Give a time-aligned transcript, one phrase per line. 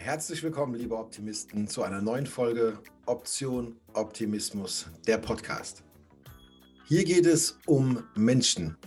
[0.00, 5.82] Herzlich willkommen, liebe Optimisten, zu einer neuen Folge Option Optimismus, der Podcast.
[6.86, 8.78] Hier geht es um Menschen,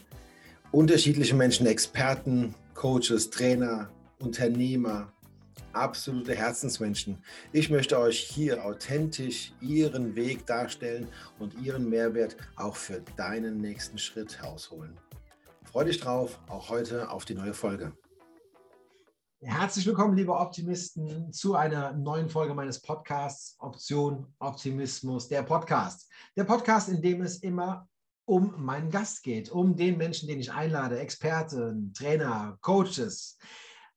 [0.72, 5.12] unterschiedliche Menschen, Experten, Coaches, Trainer, Unternehmer,
[5.74, 7.22] absolute Herzensmenschen.
[7.52, 11.10] Ich möchte euch hier authentisch ihren Weg darstellen
[11.40, 14.98] und ihren Mehrwert auch für deinen nächsten Schritt herausholen.
[15.66, 17.92] Freue dich drauf, auch heute auf die neue Folge.
[19.44, 26.08] Herzlich willkommen, liebe Optimisten, zu einer neuen Folge meines Podcasts Option Optimismus, der Podcast.
[26.38, 27.90] Der Podcast, in dem es immer
[28.26, 33.40] um meinen Gast geht, um den Menschen, den ich einlade, Experten, Trainer, Coaches,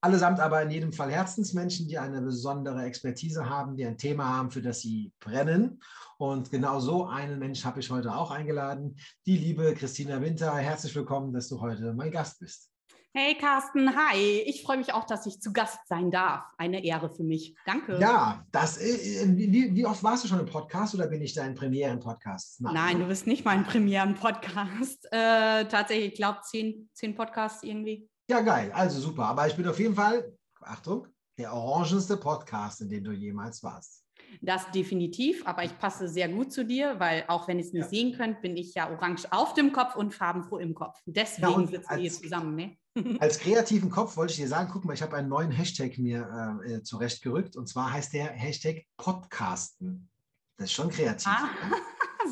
[0.01, 4.51] allesamt aber in jedem Fall Herzensmenschen, die eine besondere Expertise haben, die ein Thema haben,
[4.51, 5.79] für das sie brennen.
[6.16, 10.56] Und genau so einen Mensch habe ich heute auch eingeladen, die liebe Christina Winter.
[10.56, 12.70] Herzlich willkommen, dass du heute mein Gast bist.
[13.16, 14.42] Hey Carsten, hi.
[14.45, 16.42] Ich freue mich auch, dass ich zu Gast sein darf.
[16.59, 17.54] Eine Ehre für mich.
[17.64, 17.96] Danke.
[18.00, 21.54] Ja, das, äh, wie, wie oft warst du schon im Podcast oder bin ich dein
[21.54, 22.60] Premieren-Podcast?
[22.60, 22.74] Nein.
[22.74, 25.07] Nein, du bist nicht mein Premieren-Podcast.
[25.12, 28.10] Äh, tatsächlich, ich glaube, zehn, zehn Podcasts irgendwie.
[28.29, 28.73] Ja, geil.
[28.74, 29.26] Also super.
[29.26, 31.07] Aber ich bin auf jeden Fall, Achtung,
[31.38, 34.02] der orangenste Podcast, in dem du jemals warst.
[34.40, 37.85] Das definitiv, aber ich passe sehr gut zu dir, weil auch wenn ihr es nicht
[37.85, 37.88] ja.
[37.88, 41.01] sehen könnt, bin ich ja orange auf dem Kopf und farbenfroh im Kopf.
[41.07, 42.57] Deswegen ja, sitzen wir hier zusammen.
[42.57, 42.76] Ne?
[43.20, 46.60] Als kreativen Kopf wollte ich dir sagen, guck mal, ich habe einen neuen Hashtag mir
[46.64, 50.09] äh, zurechtgerückt und zwar heißt der Hashtag Podcasten.
[50.56, 51.26] Das ist schon kreativ.
[51.26, 51.76] Ah, ne?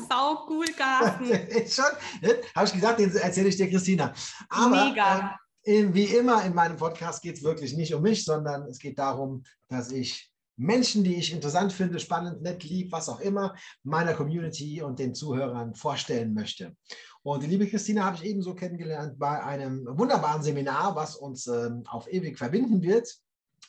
[0.09, 1.29] Sau cool, Carsten.
[1.29, 2.41] ne?
[2.55, 4.13] habe ich gesagt, den erzähle ich dir, Christina.
[4.49, 5.37] Aber, Mega.
[5.63, 8.99] Äh, wie immer in meinem Podcast geht es wirklich nicht um mich, sondern es geht
[8.99, 14.13] darum, dass ich Menschen, die ich interessant finde, spannend, nett, lieb, was auch immer, meiner
[14.13, 16.75] Community und den Zuhörern vorstellen möchte.
[17.23, 21.83] Und die liebe Christina habe ich ebenso kennengelernt bei einem wunderbaren Seminar, was uns ähm,
[21.87, 23.09] auf ewig verbinden wird.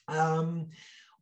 [0.09, 0.73] Ähm,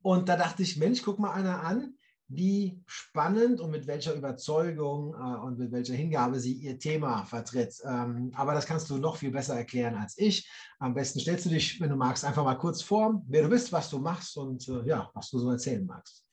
[0.00, 1.94] und da dachte ich, Mensch, guck mal einer an,
[2.28, 7.74] wie spannend und mit welcher Überzeugung äh, und mit welcher Hingabe sie ihr Thema vertritt.
[7.84, 10.50] Ähm, aber das kannst du noch viel besser erklären als ich.
[10.78, 13.70] Am besten stellst du dich, wenn du magst, einfach mal kurz vor, wer du bist,
[13.72, 16.24] was du machst und äh, ja, was du so erzählen magst.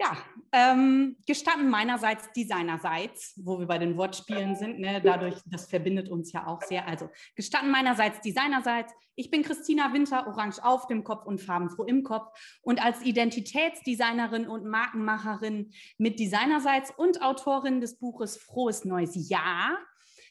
[0.00, 0.16] Ja,
[0.52, 6.32] ähm, gestanden meinerseits, designerseits, wo wir bei den Wortspielen sind, ne, dadurch, das verbindet uns
[6.32, 6.88] ja auch sehr.
[6.88, 8.94] Also gestanden meinerseits, designerseits.
[9.14, 12.32] Ich bin Christina Winter, orange auf dem Kopf und farbenfroh im Kopf.
[12.62, 19.76] Und als Identitätsdesignerin und Markenmacherin mit Designerseits und Autorin des Buches Frohes Neues Jahr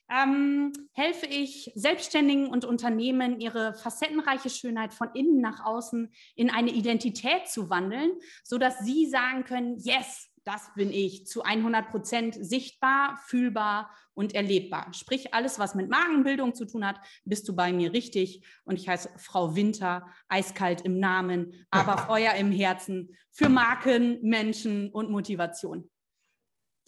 [0.09, 6.71] ähm, helfe ich Selbstständigen und Unternehmen, ihre facettenreiche Schönheit von innen nach außen in eine
[6.71, 8.11] Identität zu wandeln,
[8.43, 14.91] sodass sie sagen können, yes, das bin ich, zu 100 Prozent sichtbar, fühlbar und erlebbar.
[14.93, 18.45] Sprich, alles, was mit Magenbildung zu tun hat, bist du bei mir richtig.
[18.63, 24.89] Und ich heiße Frau Winter, eiskalt im Namen, aber Feuer im Herzen für Marken, Menschen
[24.89, 25.89] und Motivation.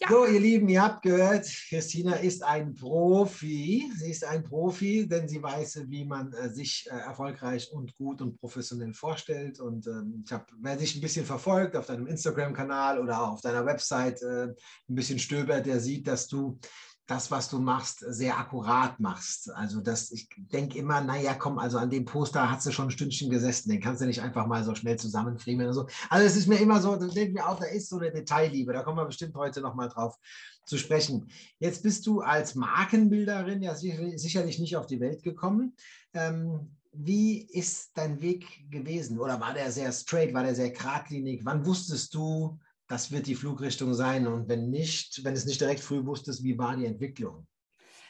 [0.02, 0.08] Ja.
[0.08, 3.88] So, ihr Lieben, ihr habt gehört, Christina ist ein Profi.
[3.96, 8.20] Sie ist ein Profi, denn sie weiß, wie man äh, sich äh, erfolgreich und gut
[8.20, 9.60] und professionell vorstellt.
[9.60, 13.64] Und ähm, ich habe, wer dich ein bisschen verfolgt auf deinem Instagram-Kanal oder auf deiner
[13.64, 14.56] Website äh, ein
[14.88, 16.58] bisschen stöbert, der sieht, dass du
[17.06, 19.50] das, was du machst, sehr akkurat machst.
[19.50, 22.90] Also das, ich denke immer, naja, komm, also an dem Poster hat sie schon ein
[22.90, 25.86] Stündchen gesessen, den kannst du nicht einfach mal so schnell zusammenfriemeln und so.
[26.10, 28.72] Also es ist mir immer so, da denke mir auch, da ist so eine Detailliebe,
[28.72, 30.16] da kommen wir bestimmt heute nochmal drauf
[30.64, 31.28] zu sprechen.
[31.58, 35.74] Jetzt bist du als Markenbilderin ja sicherlich nicht auf die Welt gekommen.
[36.14, 39.18] Ähm, wie ist dein Weg gewesen?
[39.18, 41.40] Oder war der sehr straight, war der sehr geradlinig?
[41.44, 42.58] Wann wusstest du,
[42.92, 44.26] das wird die Flugrichtung sein.
[44.26, 47.46] Und wenn nicht, wenn es nicht direkt früh wusstest, wie war die Entwicklung?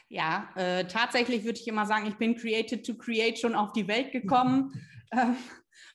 [0.09, 3.87] Ja, äh, tatsächlich würde ich immer sagen, ich bin created to create schon auf die
[3.87, 4.73] Welt gekommen.
[5.13, 5.37] ähm,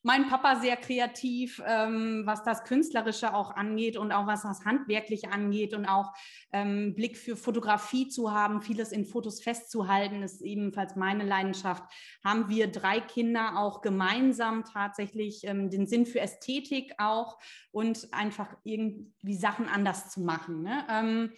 [0.03, 5.31] mein Papa sehr kreativ, ähm, was das Künstlerische auch angeht und auch was das Handwerkliche
[5.33, 6.13] angeht und auch
[6.53, 11.85] ähm, Blick für Fotografie zu haben, vieles in Fotos festzuhalten, ist ebenfalls meine Leidenschaft.
[12.25, 17.39] Haben wir drei Kinder auch gemeinsam tatsächlich ähm, den Sinn für Ästhetik auch
[17.71, 20.63] und einfach irgendwie Sachen anders zu machen.
[20.63, 21.31] Ne?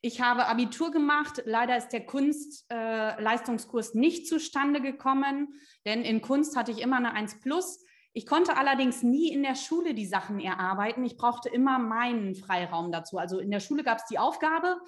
[0.00, 1.42] Ich habe Abitur gemacht.
[1.44, 5.54] Leider ist der Kunstleistungskurs äh, nicht zustande gekommen,
[5.84, 7.84] denn in Kunst hatte ich immer eine 1 plus.
[8.12, 11.04] Ich konnte allerdings nie in der Schule die Sachen erarbeiten.
[11.04, 13.18] Ich brauchte immer meinen Freiraum dazu.
[13.18, 14.80] Also in der Schule gab es die Aufgabe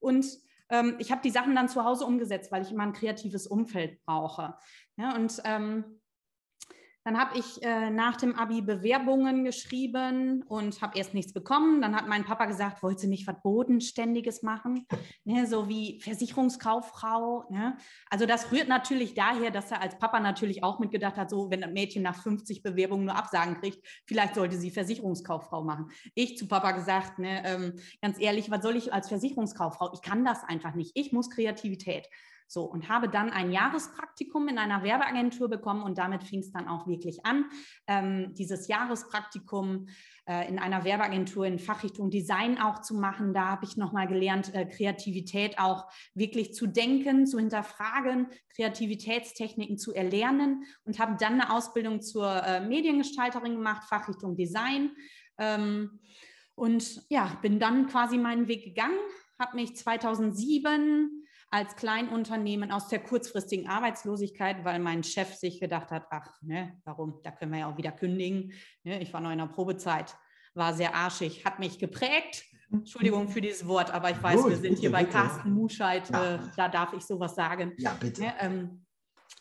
[0.00, 0.26] und
[0.70, 4.04] ähm, ich habe die Sachen dann zu Hause umgesetzt, weil ich immer ein kreatives Umfeld
[4.04, 4.54] brauche.
[4.96, 6.00] Ja, und ähm,
[7.04, 11.80] Dann habe ich äh, nach dem Abi Bewerbungen geschrieben und habe erst nichts bekommen.
[11.80, 14.86] Dann hat mein Papa gesagt, wollte sie nicht was Bodenständiges machen,
[15.24, 17.46] ne, so wie Versicherungskauffrau.
[17.50, 17.76] Ne?
[18.10, 21.62] Also das rührt natürlich daher, dass er als Papa natürlich auch mitgedacht hat, so wenn
[21.62, 25.90] ein Mädchen nach 50 Bewerbungen nur Absagen kriegt, vielleicht sollte sie Versicherungskauffrau machen.
[26.14, 27.72] Ich zu Papa gesagt, ne, ähm,
[28.02, 29.92] ganz ehrlich, was soll ich als Versicherungskauffrau?
[29.94, 30.92] Ich kann das einfach nicht.
[30.94, 32.06] Ich muss Kreativität.
[32.50, 36.66] So, und habe dann ein Jahrespraktikum in einer Werbeagentur bekommen und damit fing es dann
[36.66, 37.44] auch wirklich an.
[37.86, 39.86] Ähm, dieses Jahrespraktikum
[40.26, 43.34] äh, in einer Werbeagentur in Fachrichtung Design auch zu machen.
[43.34, 49.94] Da habe ich nochmal gelernt, äh, Kreativität auch wirklich zu denken, zu hinterfragen, Kreativitätstechniken zu
[49.94, 54.92] erlernen und habe dann eine Ausbildung zur äh, Mediengestalterin gemacht, Fachrichtung Design.
[55.36, 56.00] Ähm,
[56.54, 58.98] und ja, bin dann quasi meinen Weg gegangen,
[59.38, 66.06] habe mich 2007 als Kleinunternehmen aus der kurzfristigen Arbeitslosigkeit, weil mein Chef sich gedacht hat,
[66.10, 68.52] ach, ne, warum, da können wir ja auch wieder kündigen.
[68.84, 70.14] Ne, ich war noch in der Probezeit,
[70.54, 72.44] war sehr arschig, hat mich geprägt.
[72.70, 75.16] Entschuldigung für dieses Wort, aber ich weiß, Gut, wir sind bitte, hier bei bitte.
[75.16, 76.34] Carsten Muscheid, ja.
[76.34, 77.72] äh, da darf ich sowas sagen.
[77.78, 78.20] Ja, bitte.
[78.20, 78.86] Ne, ähm,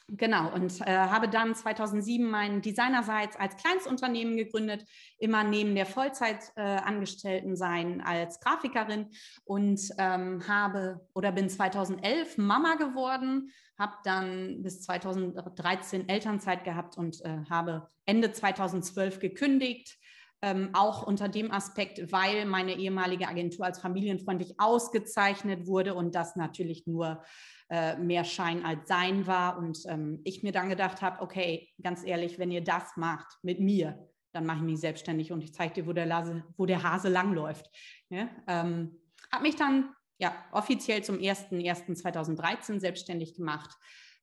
[0.10, 4.86] Genau, und äh, habe dann 2007 mein Designerseits als Kleinstunternehmen gegründet,
[5.20, 9.08] immer neben der Vollzeitangestellten äh, sein als Grafikerin
[9.44, 17.20] und ähm, habe oder bin 2011 Mama geworden, habe dann bis 2013 Elternzeit gehabt und
[17.26, 19.98] äh, habe Ende 2012 gekündigt.
[20.44, 26.36] Ähm, auch unter dem Aspekt, weil meine ehemalige Agentur als familienfreundlich ausgezeichnet wurde und das
[26.36, 27.24] natürlich nur
[27.70, 29.58] äh, mehr Schein als Sein war.
[29.58, 33.60] Und ähm, ich mir dann gedacht habe, okay, ganz ehrlich, wenn ihr das macht mit
[33.60, 36.84] mir, dann mache ich mich selbstständig und ich zeige dir, wo der, Lase, wo der
[36.84, 37.70] Hase langläuft.
[38.10, 38.30] Ja?
[38.48, 38.96] Ähm,
[39.32, 43.70] habe mich dann ja, offiziell zum 01.01.2013 selbstständig gemacht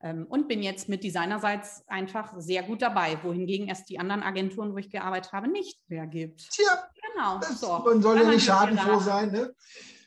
[0.02, 4.72] ähm, und bin jetzt mit Designerseits einfach sehr gut dabei, wohingegen es die anderen Agenturen,
[4.72, 6.48] wo ich gearbeitet habe, nicht mehr gibt.
[6.50, 7.40] Tja, genau.
[7.54, 7.78] So.
[7.78, 9.30] Man soll ja nicht schadenfroh sein.
[9.30, 9.54] Ne?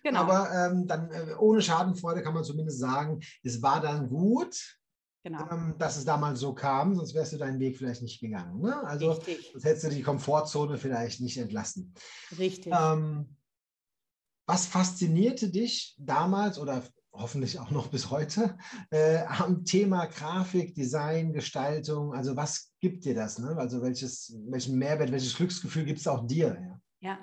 [0.04, 0.22] Genau.
[0.22, 4.56] Aber ähm, dann äh, ohne Schadenfreude kann man zumindest sagen, es war dann gut,
[5.24, 5.50] genau.
[5.52, 8.62] ähm, dass es damals so kam, sonst wärst du deinen Weg vielleicht nicht gegangen.
[8.62, 8.76] Ne?
[8.86, 9.50] Also Richtig.
[9.52, 11.94] sonst hättest du die Komfortzone vielleicht nicht entlassen.
[12.38, 12.72] Richtig.
[12.74, 13.37] Ähm,
[14.48, 18.58] was faszinierte dich damals oder hoffentlich auch noch bis heute
[18.92, 22.14] äh, am Thema Grafik, Design, Gestaltung?
[22.14, 23.40] Also was gibt dir das?
[23.40, 23.56] Ne?
[23.58, 26.58] Also welches, welchen Mehrwert, welches Glücksgefühl gibt es auch dir?
[26.60, 26.80] Ja?
[27.00, 27.20] Ja,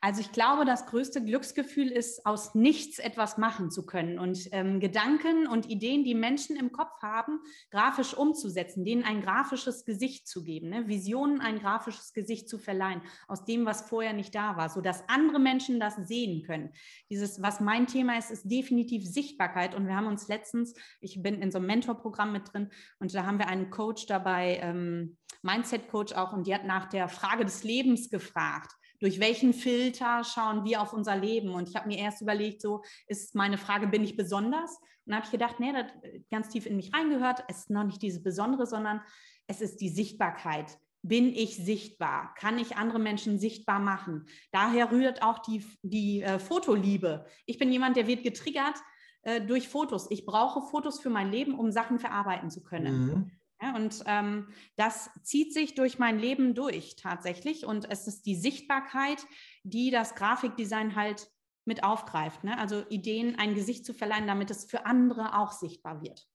[0.00, 4.80] also ich glaube, das größte Glücksgefühl ist, aus nichts etwas machen zu können und ähm,
[4.80, 7.38] Gedanken und Ideen, die Menschen im Kopf haben,
[7.70, 10.88] grafisch umzusetzen, denen ein grafisches Gesicht zu geben, ne?
[10.88, 15.40] Visionen ein grafisches Gesicht zu verleihen, aus dem, was vorher nicht da war, sodass andere
[15.40, 16.72] Menschen das sehen können.
[17.10, 20.72] Dieses, was mein Thema ist, ist definitiv Sichtbarkeit und wir haben uns letztens,
[21.02, 24.58] ich bin in so einem Mentorprogramm mit drin und da haben wir einen Coach dabei,
[24.62, 30.24] ähm, Mindset-Coach auch, und die hat nach der Frage des Lebens gefragt durch welchen Filter
[30.24, 31.50] schauen wir auf unser Leben?
[31.50, 34.78] Und ich habe mir erst überlegt, so ist meine Frage, bin ich besonders?
[35.06, 35.86] Und habe ich gedacht, nee, das
[36.30, 37.44] ganz tief in mich reingehört.
[37.48, 39.00] Es ist noch nicht diese Besondere, sondern
[39.46, 40.78] es ist die Sichtbarkeit.
[41.02, 42.34] Bin ich sichtbar?
[42.34, 44.26] Kann ich andere Menschen sichtbar machen?
[44.50, 47.24] Daher rührt auch die, die äh, Fotoliebe.
[47.46, 48.76] Ich bin jemand, der wird getriggert
[49.22, 50.10] äh, durch Fotos.
[50.10, 53.06] Ich brauche Fotos für mein Leben, um Sachen verarbeiten zu können.
[53.06, 53.30] Mhm.
[53.60, 57.64] Ja, und ähm, das zieht sich durch mein Leben durch tatsächlich.
[57.64, 59.26] Und es ist die Sichtbarkeit,
[59.64, 61.28] die das Grafikdesign halt
[61.64, 62.44] mit aufgreift.
[62.44, 62.58] Ne?
[62.58, 66.26] Also Ideen ein Gesicht zu verleihen, damit es für andere auch sichtbar wird.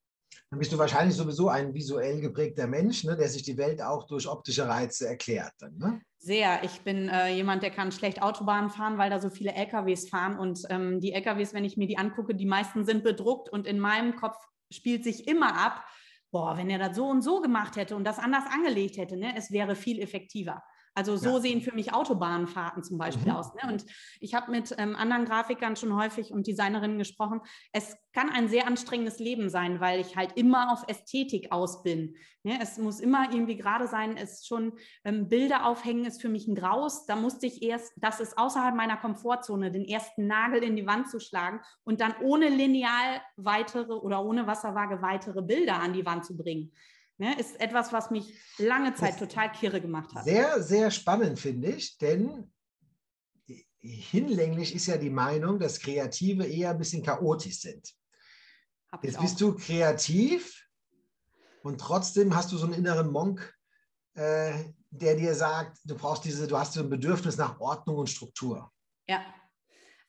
[0.49, 4.05] Dann bist du wahrscheinlich sowieso ein visuell geprägter Mensch, ne, der sich die Welt auch
[4.05, 5.53] durch optische Reize erklärt.
[5.59, 6.01] Dann, ne?
[6.19, 6.63] Sehr.
[6.63, 10.37] Ich bin äh, jemand, der kann schlecht Autobahn fahren, weil da so viele LKWs fahren.
[10.37, 13.49] Und ähm, die LKWs, wenn ich mir die angucke, die meisten sind bedruckt.
[13.49, 14.37] Und in meinem Kopf
[14.71, 15.83] spielt sich immer ab,
[16.33, 19.35] boah, wenn er das so und so gemacht hätte und das anders angelegt hätte, ne,
[19.37, 20.63] es wäre viel effektiver.
[20.95, 21.41] Also so ja.
[21.41, 23.37] sehen für mich Autobahnfahrten zum Beispiel mhm.
[23.37, 23.53] aus.
[23.55, 23.71] Ne?
[23.71, 23.85] Und
[24.19, 27.41] ich habe mit ähm, anderen Grafikern schon häufig und Designerinnen gesprochen.
[27.71, 32.15] Es kann ein sehr anstrengendes Leben sein, weil ich halt immer auf Ästhetik aus bin.
[32.43, 32.59] Ne?
[32.61, 34.17] Es muss immer irgendwie gerade sein.
[34.17, 34.73] Es schon
[35.03, 37.05] ähm, Bilder aufhängen ist für mich ein Graus.
[37.05, 41.09] Da musste ich erst, das ist außerhalb meiner Komfortzone, den ersten Nagel in die Wand
[41.09, 46.25] zu schlagen und dann ohne Lineal weitere oder ohne Wasserwaage weitere Bilder an die Wand
[46.25, 46.71] zu bringen.
[47.23, 50.25] Ne, ist etwas, was mich lange Zeit total kirre gemacht hat.
[50.25, 52.51] Sehr, sehr spannend finde ich, denn
[53.79, 57.93] hinlänglich ist ja die Meinung, dass Kreative eher ein bisschen chaotisch sind.
[58.91, 60.67] Hab Jetzt bist du kreativ
[61.61, 63.57] und trotzdem hast du so einen inneren Monk,
[64.15, 68.09] äh, der dir sagt, du brauchst diese, du hast so ein Bedürfnis nach Ordnung und
[68.09, 68.69] Struktur.
[69.07, 69.23] Ja,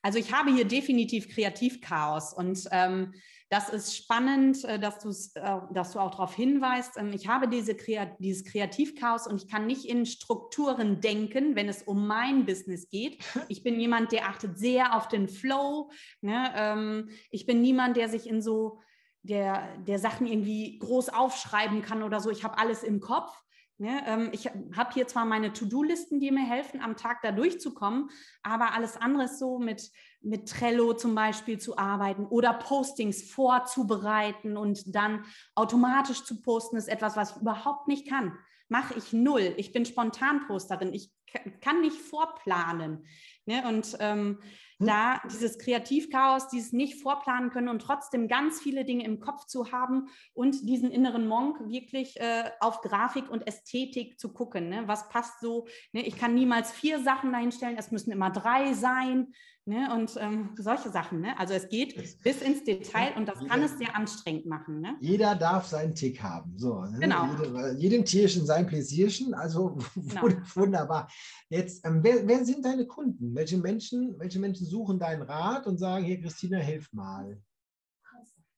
[0.03, 3.15] also ich habe hier definitiv Kreativchaos und ähm,
[3.55, 5.05] das ist spannend, äh, dass,
[5.37, 6.97] äh, dass du auch darauf hinweist.
[6.97, 7.77] Ähm, ich habe diese
[8.19, 13.19] dieses Kreativchaos und ich kann nicht in Strukturen denken, wenn es um mein Business geht.
[13.49, 15.91] Ich bin jemand, der achtet sehr auf den Flow.
[16.23, 16.53] Ne?
[16.57, 18.81] Ähm, ich bin niemand, der sich in so
[19.23, 22.31] der, der Sachen irgendwie groß aufschreiben kann oder so.
[22.31, 23.44] Ich habe alles im Kopf.
[23.79, 24.03] Ne?
[24.07, 28.09] Ähm, ich habe hier zwar meine To-Do-Listen, die mir helfen, am Tag da durchzukommen,
[28.43, 29.91] aber alles andere ist so mit,
[30.21, 35.25] mit Trello zum Beispiel zu arbeiten oder Postings vorzubereiten und dann
[35.57, 38.39] automatisch zu posten, ist etwas, was ich überhaupt nicht kann.
[38.69, 39.55] Mache ich null.
[39.57, 40.95] Ich bin Spontanposterin.
[40.95, 41.13] Ich
[41.61, 43.07] kann nicht vorplanen.
[43.47, 43.67] Ne?
[43.69, 44.39] Und ähm,
[44.79, 44.87] hm?
[44.87, 49.73] da dieses Kreativchaos, dieses nicht vorplanen können und trotzdem ganz viele Dinge im Kopf zu
[49.73, 54.69] haben und diesen inneren Monk wirklich äh, auf Grafik und Ästhetik zu gucken.
[54.69, 54.83] Ne?
[54.87, 55.67] Was passt so?
[55.93, 56.03] Ne?
[56.03, 59.33] Ich kann niemals vier Sachen dahinstellen, es müssen immer drei sein.
[59.67, 59.89] Ne?
[59.95, 61.23] Und ähm, solche Sachen.
[61.23, 61.39] Ne?
[61.39, 64.83] Also es geht bis ins Detail und das jeder, kann es sehr anstrengend machen.
[64.83, 64.97] Ne?
[65.01, 66.53] Jeder darf seinen Tick haben.
[66.59, 66.99] So, ne?
[67.01, 67.31] genau.
[67.35, 69.33] Jede, jedem Tierchen sein Pläsierchen.
[69.33, 70.29] Also genau.
[70.55, 71.09] wunderbar.
[71.49, 73.34] Jetzt, ähm, wer, wer, sind deine Kunden?
[73.35, 77.41] Welche Menschen, welche Menschen suchen deinen Rat und sagen, hier Christina, hilf mal?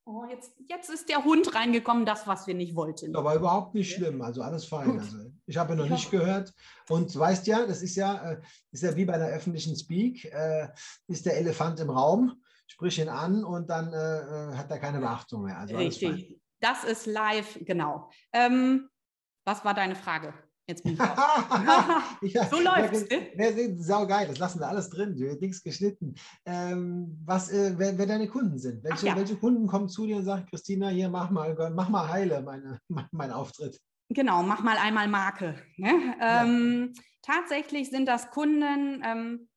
[0.08, 3.16] Oh, jetzt, jetzt ist der Hund reingekommen, das, was wir nicht wollten.
[3.16, 5.00] Aber überhaupt nicht schlimm, also alles fein.
[5.00, 6.54] Also, ich habe noch nicht gehört.
[6.88, 8.40] Und du weißt ja, das ist ja, äh,
[8.70, 10.68] ist ja wie bei der öffentlichen Speak, äh,
[11.08, 15.00] ist der Elefant im Raum, sprich ihn an und dann äh, äh hat er keine
[15.00, 15.58] Beachtung mehr.
[15.58, 18.08] Also Richtig, das ist live, genau.
[18.32, 18.88] Ähm,
[19.44, 20.34] was war deine Frage?
[20.68, 20.98] Jetzt bin ich
[22.34, 23.08] ja, so läuft es.
[23.08, 23.30] Ne?
[23.36, 26.16] Wir saugeil, das lassen wir alles drin, nichts geschnitten.
[26.44, 28.82] Ähm, was, äh, wer, wer, deine Kunden sind.
[28.82, 29.16] Welche, ja.
[29.16, 32.80] welche Kunden kommen zu dir und sagen, Christina, hier mach mal, mach mal heile meine,
[33.12, 33.80] mein Auftritt.
[34.08, 35.56] Genau, mach mal einmal Marke.
[35.76, 36.16] Ne?
[36.20, 37.02] Ähm, ja.
[37.22, 39.48] Tatsächlich sind das Kunden, ähm,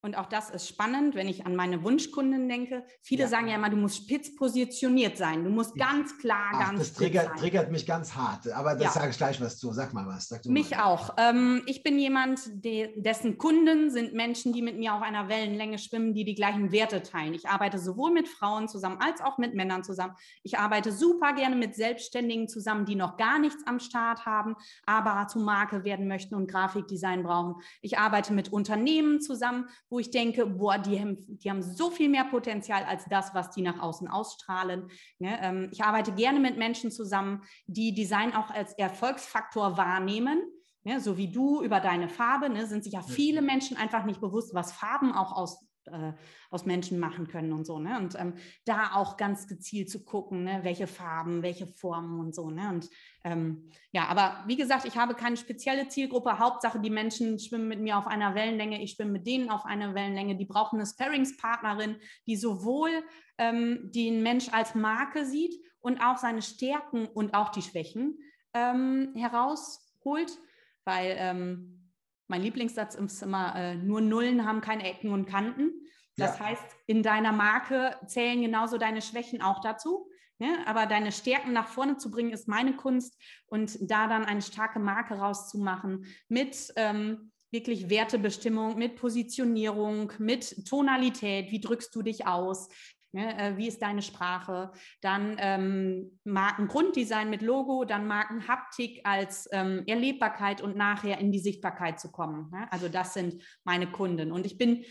[0.00, 2.84] und auch das ist spannend, wenn ich an meine Wunschkunden denke.
[3.02, 3.28] Viele ja.
[3.28, 5.42] sagen ja immer, du musst spitz positioniert sein.
[5.42, 8.48] Du musst ganz klar, Ach, ganz Das triggert, triggert, mich ganz hart.
[8.52, 8.90] Aber das ja.
[8.92, 9.72] sage ich gleich was zu.
[9.72, 10.28] Sag mal was.
[10.28, 10.84] Sag mich mal.
[10.84, 11.16] auch.
[11.18, 15.78] Ähm, ich bin jemand, de, dessen Kunden sind Menschen, die mit mir auf einer Wellenlänge
[15.78, 17.34] schwimmen, die die gleichen Werte teilen.
[17.34, 20.14] Ich arbeite sowohl mit Frauen zusammen als auch mit Männern zusammen.
[20.44, 24.54] Ich arbeite super gerne mit Selbstständigen zusammen, die noch gar nichts am Start haben,
[24.86, 27.56] aber zu Marke werden möchten und Grafikdesign brauchen.
[27.82, 32.08] Ich arbeite mit Unternehmen zusammen, wo ich denke, boah, die haben, die haben so viel
[32.08, 34.90] mehr Potenzial als das, was die nach außen ausstrahlen.
[35.18, 35.38] Ne?
[35.42, 40.42] Ähm, ich arbeite gerne mit Menschen zusammen, die Design auch als Erfolgsfaktor wahrnehmen.
[40.84, 41.00] Ne?
[41.00, 42.66] So wie du über deine Farbe, ne?
[42.66, 46.12] sind sich ja viele Menschen einfach nicht bewusst, was Farben auch aus äh,
[46.50, 47.78] aus Menschen machen können und so.
[47.78, 47.98] Ne?
[47.98, 50.60] Und ähm, da auch ganz gezielt zu gucken, ne?
[50.62, 52.50] welche Farben, welche Formen und so.
[52.50, 52.68] Ne?
[52.68, 52.90] Und
[53.24, 56.38] ähm, ja, aber wie gesagt, ich habe keine spezielle Zielgruppe.
[56.38, 58.82] Hauptsache, die Menschen schwimmen mit mir auf einer Wellenlänge.
[58.82, 60.36] Ich schwimme mit denen auf einer Wellenlänge.
[60.36, 62.90] Die brauchen eine Sparringspartnerin, die sowohl
[63.38, 68.18] ähm, den Mensch als Marke sieht und auch seine Stärken und auch die Schwächen
[68.54, 70.38] ähm, herausholt,
[70.84, 71.87] weil ähm,
[72.28, 75.72] mein Lieblingssatz ist immer, äh, nur Nullen haben keine Ecken und Kanten.
[76.16, 76.46] Das ja.
[76.46, 80.08] heißt, in deiner Marke zählen genauso deine Schwächen auch dazu.
[80.38, 80.48] Ne?
[80.66, 83.20] Aber deine Stärken nach vorne zu bringen, ist meine Kunst.
[83.46, 91.50] Und da dann eine starke Marke rauszumachen mit ähm, wirklich Wertebestimmung, mit Positionierung, mit Tonalität,
[91.50, 92.68] wie drückst du dich aus,
[93.12, 94.70] Ne, äh, wie ist deine Sprache?
[95.00, 101.98] Dann ähm, Markengrunddesign mit Logo, dann Markenhaptik als ähm, Erlebbarkeit und nachher in die Sichtbarkeit
[101.98, 102.50] zu kommen.
[102.50, 102.70] Ne?
[102.70, 104.30] Also das sind meine Kunden.
[104.30, 104.84] Und ich bin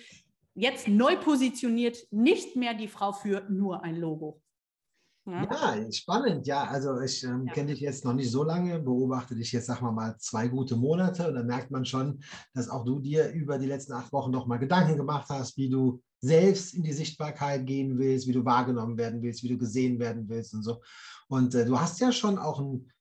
[0.55, 4.41] jetzt neu positioniert, nicht mehr die Frau für nur ein Logo.
[5.27, 6.47] Ja, ja spannend.
[6.47, 7.53] Ja, also ich ähm, ja.
[7.53, 10.75] kenne dich jetzt noch nicht so lange, beobachte dich jetzt, sagen wir mal, zwei gute
[10.75, 14.31] Monate und dann merkt man schon, dass auch du dir über die letzten acht Wochen
[14.31, 18.43] noch mal Gedanken gemacht hast, wie du selbst in die Sichtbarkeit gehen willst, wie du
[18.45, 20.81] wahrgenommen werden willst, wie du gesehen werden willst und so.
[21.27, 22.91] Und äh, du hast ja schon auch ein,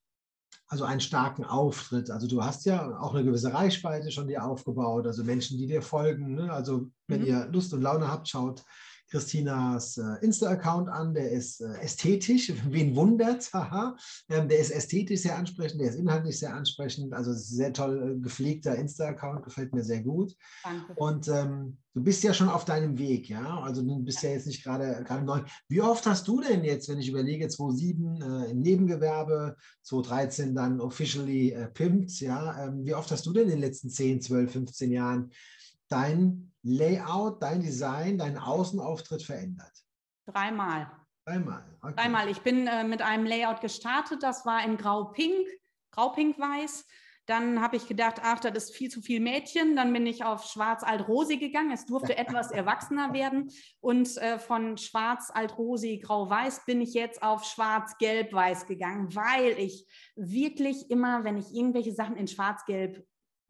[0.67, 2.11] also einen starken Auftritt.
[2.11, 5.81] Also du hast ja auch eine gewisse Reichweite schon dir aufgebaut, also Menschen, die dir
[5.81, 6.35] folgen.
[6.35, 6.51] Ne?
[6.51, 7.27] Also wenn mhm.
[7.27, 8.63] ihr Lust und Laune habt, schaut
[9.09, 11.13] Christinas äh, Insta-Account an.
[11.13, 13.95] Der ist äh, ästhetisch, wen wundert, haha.
[14.29, 17.13] Ähm, der ist ästhetisch sehr ansprechend, der ist inhaltlich sehr ansprechend.
[17.13, 20.35] Also sehr toll äh, gepflegter Insta-Account, gefällt mir sehr gut.
[20.63, 20.93] Danke.
[20.95, 23.61] Und ähm, du bist ja schon auf deinem Weg, ja.
[23.61, 25.41] Also du bist ja, ja jetzt nicht gerade neu.
[25.69, 30.81] Wie oft hast du denn jetzt, wenn ich überlege, 2007 äh, im Nebengewerbe, 2013 dann
[30.81, 32.65] officially äh, pimped, ja.
[32.65, 35.31] Ähm, wie oft hast du denn in den letzten 10, 12, 15 Jahren
[35.89, 39.71] dein Layout, dein Design, deinen Außenauftritt verändert?
[40.25, 40.91] Dreimal.
[41.25, 41.63] Dreimal.
[41.81, 41.93] Okay.
[41.95, 42.29] Dreimal.
[42.29, 45.47] Ich bin äh, mit einem Layout gestartet, das war in Grau-Pink,
[45.91, 46.85] Grau-Pink-Weiß.
[47.25, 49.75] Dann habe ich gedacht, ach, das ist viel zu viel Mädchen.
[49.75, 51.71] Dann bin ich auf schwarz-alt-rosig gegangen.
[51.71, 53.49] Es durfte etwas erwachsener werden.
[53.81, 61.23] Und äh, von schwarz-alt-rosig, grau-weiß bin ich jetzt auf schwarz-gelb-weiß gegangen, weil ich wirklich immer,
[61.23, 63.05] wenn ich irgendwelche Sachen in schwarz-gelb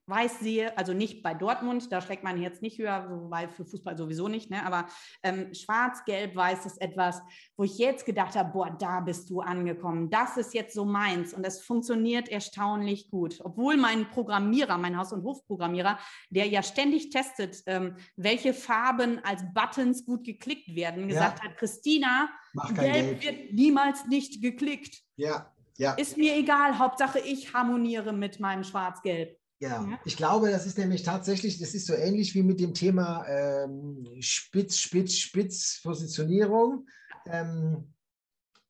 [0.08, 3.98] weiß sehe, also nicht bei Dortmund, da schlägt man jetzt nicht höher, weil für Fußball
[3.98, 4.66] sowieso nicht, ne?
[4.66, 4.88] aber
[5.22, 7.22] ähm, schwarz-gelb-weiß ist etwas,
[7.58, 11.34] wo ich jetzt gedacht habe, boah, da bist du angekommen, das ist jetzt so meins
[11.34, 13.40] und es funktioniert erstaunlich gut.
[13.44, 16.00] Obwohl mein Programmierer, mein Haus- und Hofprogrammierer,
[16.30, 21.50] der ja ständig testet, ähm, welche Farben als Buttons gut geklickt werden, gesagt ja.
[21.50, 22.30] hat, Christina,
[22.74, 25.04] gelb, gelb wird niemals nicht geklickt.
[25.18, 25.94] Ja, ja.
[25.94, 29.37] Ist mir egal, Hauptsache ich harmoniere mit meinem Schwarz-Gelb.
[29.60, 33.26] Ja, ich glaube, das ist nämlich tatsächlich, das ist so ähnlich wie mit dem Thema
[33.28, 36.86] ähm, Spitz, Spitz, Spitz, Positionierung.
[37.26, 37.94] Ähm,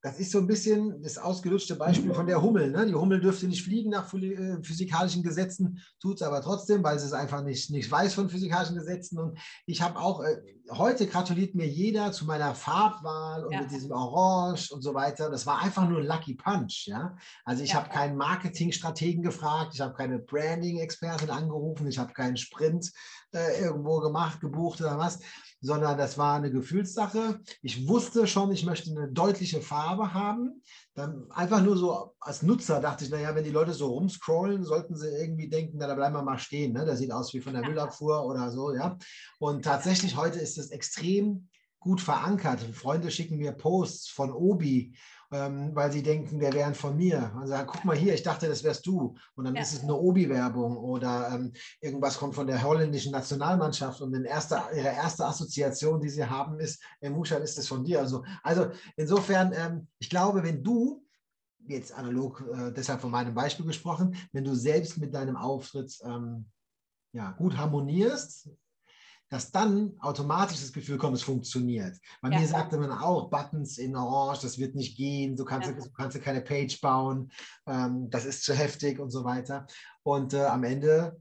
[0.08, 2.72] das ist so ein bisschen das ausgelutschte Beispiel von der Hummel.
[2.72, 2.86] Ne?
[2.86, 7.08] Die Hummel dürfte nicht fliegen nach äh, physikalischen Gesetzen, tut es aber trotzdem, weil sie
[7.08, 9.20] es einfach nicht, nicht weiß von physikalischen Gesetzen.
[9.20, 10.38] Und ich habe auch, äh,
[10.72, 13.62] heute gratuliert mir jeder zu meiner Farbwahl und ja.
[13.62, 15.30] mit diesem Orange und so weiter.
[15.30, 16.88] Das war einfach nur Lucky Punch.
[16.88, 17.18] Ja?
[17.44, 17.76] Also ich ja.
[17.76, 22.94] habe keinen Marketingstrategen gefragt, ich habe keine Branding-Expertin angerufen, ich habe keinen Sprint
[23.38, 25.20] äh, irgendwo gemacht, gebucht oder was
[25.62, 27.40] sondern das war eine Gefühlssache.
[27.62, 30.62] Ich wusste schon, ich möchte eine deutliche Farbe haben.
[30.94, 34.96] Dann einfach nur so als Nutzer dachte ich, naja, wenn die Leute so rumscrollen, sollten
[34.96, 36.74] sie irgendwie denken, na, da bleiben wir mal stehen.
[36.74, 36.86] Ne?
[36.86, 38.98] Das sieht aus wie von der Müllabfuhr oder so, ja.
[39.40, 42.62] Und tatsächlich heute ist es extrem gut verankert.
[42.74, 44.96] Freunde schicken mir Posts von Obi
[45.32, 47.32] ähm, weil sie denken, der wären von mir.
[47.36, 49.16] Und sagen, guck mal hier, ich dachte, das wärst du.
[49.36, 49.62] Und dann ja.
[49.62, 54.88] ist es eine Obi-Werbung oder ähm, irgendwas kommt von der holländischen Nationalmannschaft und erste, ihre
[54.88, 58.00] erste Assoziation, die sie haben, ist, äh, Mushan, ist das von dir.
[58.00, 61.04] Also, also insofern, ähm, ich glaube, wenn du
[61.68, 66.46] jetzt analog, äh, deshalb von meinem Beispiel gesprochen, wenn du selbst mit deinem Auftritt ähm,
[67.14, 68.50] ja, gut harmonierst,
[69.30, 71.98] dass dann automatisch das Gefühl kommt, es funktioniert.
[72.22, 72.40] Bei ja.
[72.40, 75.76] mir sagte man auch, Buttons in Orange, das wird nicht gehen, du kannst, ja.
[75.76, 77.32] du kannst keine Page bauen,
[77.66, 79.68] ähm, das ist zu heftig und so weiter.
[80.04, 81.20] Und äh, am Ende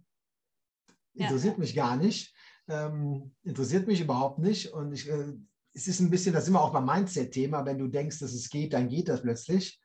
[1.15, 1.61] interessiert ja.
[1.61, 2.35] mich gar nicht,
[2.69, 4.73] ähm, interessiert mich überhaupt nicht.
[4.73, 5.33] Und ich, äh,
[5.73, 8.49] es ist ein bisschen, das ist immer auch beim Mindset-Thema, wenn du denkst, dass es
[8.49, 9.81] geht, dann geht das plötzlich.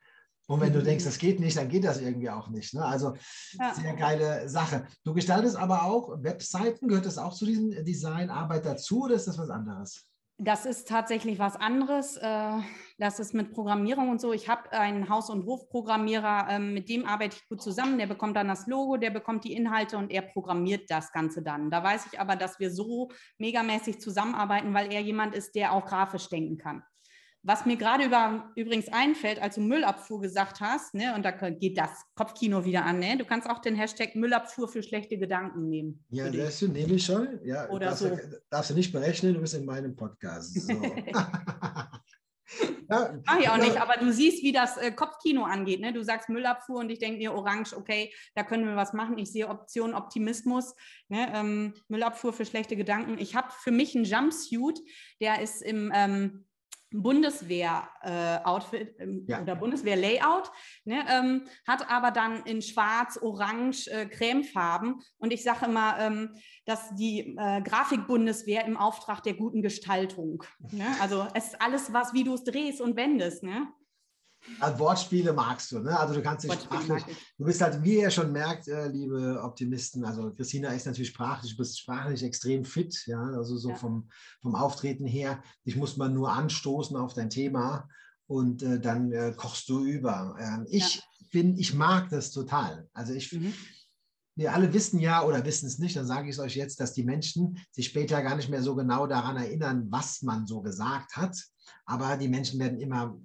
[0.47, 2.73] Und wenn du denkst, das geht nicht, dann geht das irgendwie auch nicht.
[2.73, 2.83] Ne?
[2.83, 3.15] Also
[3.53, 3.73] ja.
[3.73, 4.85] sehr geile Sache.
[5.03, 9.37] Du gestaltest aber auch Webseiten, gehört das auch zu diesem Designarbeit dazu oder ist das
[9.37, 10.11] was anderes?
[10.43, 12.17] Das ist tatsächlich was anderes.
[12.17, 12.57] Äh,
[12.97, 14.33] das ist mit Programmierung und so.
[14.33, 17.99] Ich habe einen Haus- und Hofprogrammierer, ähm, mit dem arbeite ich gut zusammen.
[17.99, 21.69] Der bekommt dann das Logo, der bekommt die Inhalte und er programmiert das Ganze dann.
[21.69, 25.85] Da weiß ich aber, dass wir so megamäßig zusammenarbeiten, weil er jemand ist, der auch
[25.85, 26.81] grafisch denken kann.
[27.43, 31.75] Was mir gerade über, übrigens einfällt, als du Müllabfuhr gesagt hast, ne, und da geht
[31.75, 33.17] das Kopfkino wieder an, ne?
[33.17, 36.05] du kannst auch den Hashtag Müllabfuhr für schlechte Gedanken nehmen.
[36.09, 37.39] Ja, das du, nehme ich schon.
[37.43, 38.17] Ja, Oder darfst, so.
[38.51, 40.53] darfst du nicht berechnen, du bist in meinem Podcast.
[40.53, 40.73] So.
[42.89, 45.81] ja, Mach ich auch nicht, aber du siehst, wie das äh, Kopfkino angeht.
[45.81, 45.93] Ne?
[45.93, 49.17] Du sagst Müllabfuhr und ich denke mir, Orange, okay, da können wir was machen.
[49.17, 50.75] Ich sehe Option Optimismus,
[51.09, 51.31] ne?
[51.33, 53.17] ähm, Müllabfuhr für schlechte Gedanken.
[53.17, 54.79] Ich habe für mich einen Jumpsuit,
[55.19, 56.45] der ist im ähm,
[56.93, 59.41] Bundeswehr-Outfit äh, ja.
[59.41, 60.51] oder Bundeswehr-Layout,
[60.85, 65.01] ne, ähm, hat aber dann in Schwarz, Orange, äh, Cremefarben.
[65.17, 70.43] Und ich sage immer, ähm, dass die äh, Grafikbundeswehr im Auftrag der guten Gestaltung.
[70.71, 70.85] Ne?
[71.01, 73.43] Also es ist alles was, wie du es drehst und wendest.
[73.43, 73.67] Ne?
[74.59, 75.97] Also Wortspiele magst du, ne?
[75.99, 77.03] Also du kannst dich sprachlich,
[77.37, 81.51] du bist halt, wie ihr schon merkt, äh, liebe Optimisten, also Christina ist natürlich sprachlich,
[81.51, 83.75] du bist sprachlich extrem fit, ja, also so ja.
[83.75, 84.09] Vom,
[84.41, 87.87] vom Auftreten her, dich muss man nur anstoßen auf dein Thema
[88.27, 90.35] und äh, dann äh, kochst du über.
[90.39, 91.01] Ähm, ich ja.
[91.31, 92.89] bin, ich mag das total.
[92.93, 93.53] Also ich, mhm.
[94.35, 96.93] Wir alle wissen ja oder wissen es nicht, dann sage ich es euch jetzt, dass
[96.93, 101.15] die Menschen sich später gar nicht mehr so genau daran erinnern, was man so gesagt
[101.15, 101.35] hat
[101.85, 103.17] aber die Menschen werden immer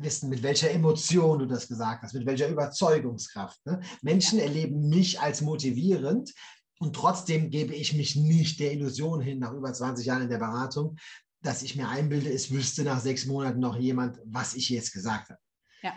[0.00, 3.64] wissen, mit welcher Emotion du das gesagt hast, mit welcher Überzeugungskraft.
[3.64, 3.80] Ne?
[4.02, 4.44] Menschen ja.
[4.44, 6.32] erleben mich als motivierend
[6.78, 10.38] und trotzdem gebe ich mich nicht der Illusion hin, nach über 20 Jahren in der
[10.38, 10.96] Beratung,
[11.42, 15.30] dass ich mir einbilde, es wüsste nach sechs Monaten noch jemand, was ich jetzt gesagt
[15.30, 15.40] habe.
[15.82, 15.92] Ja.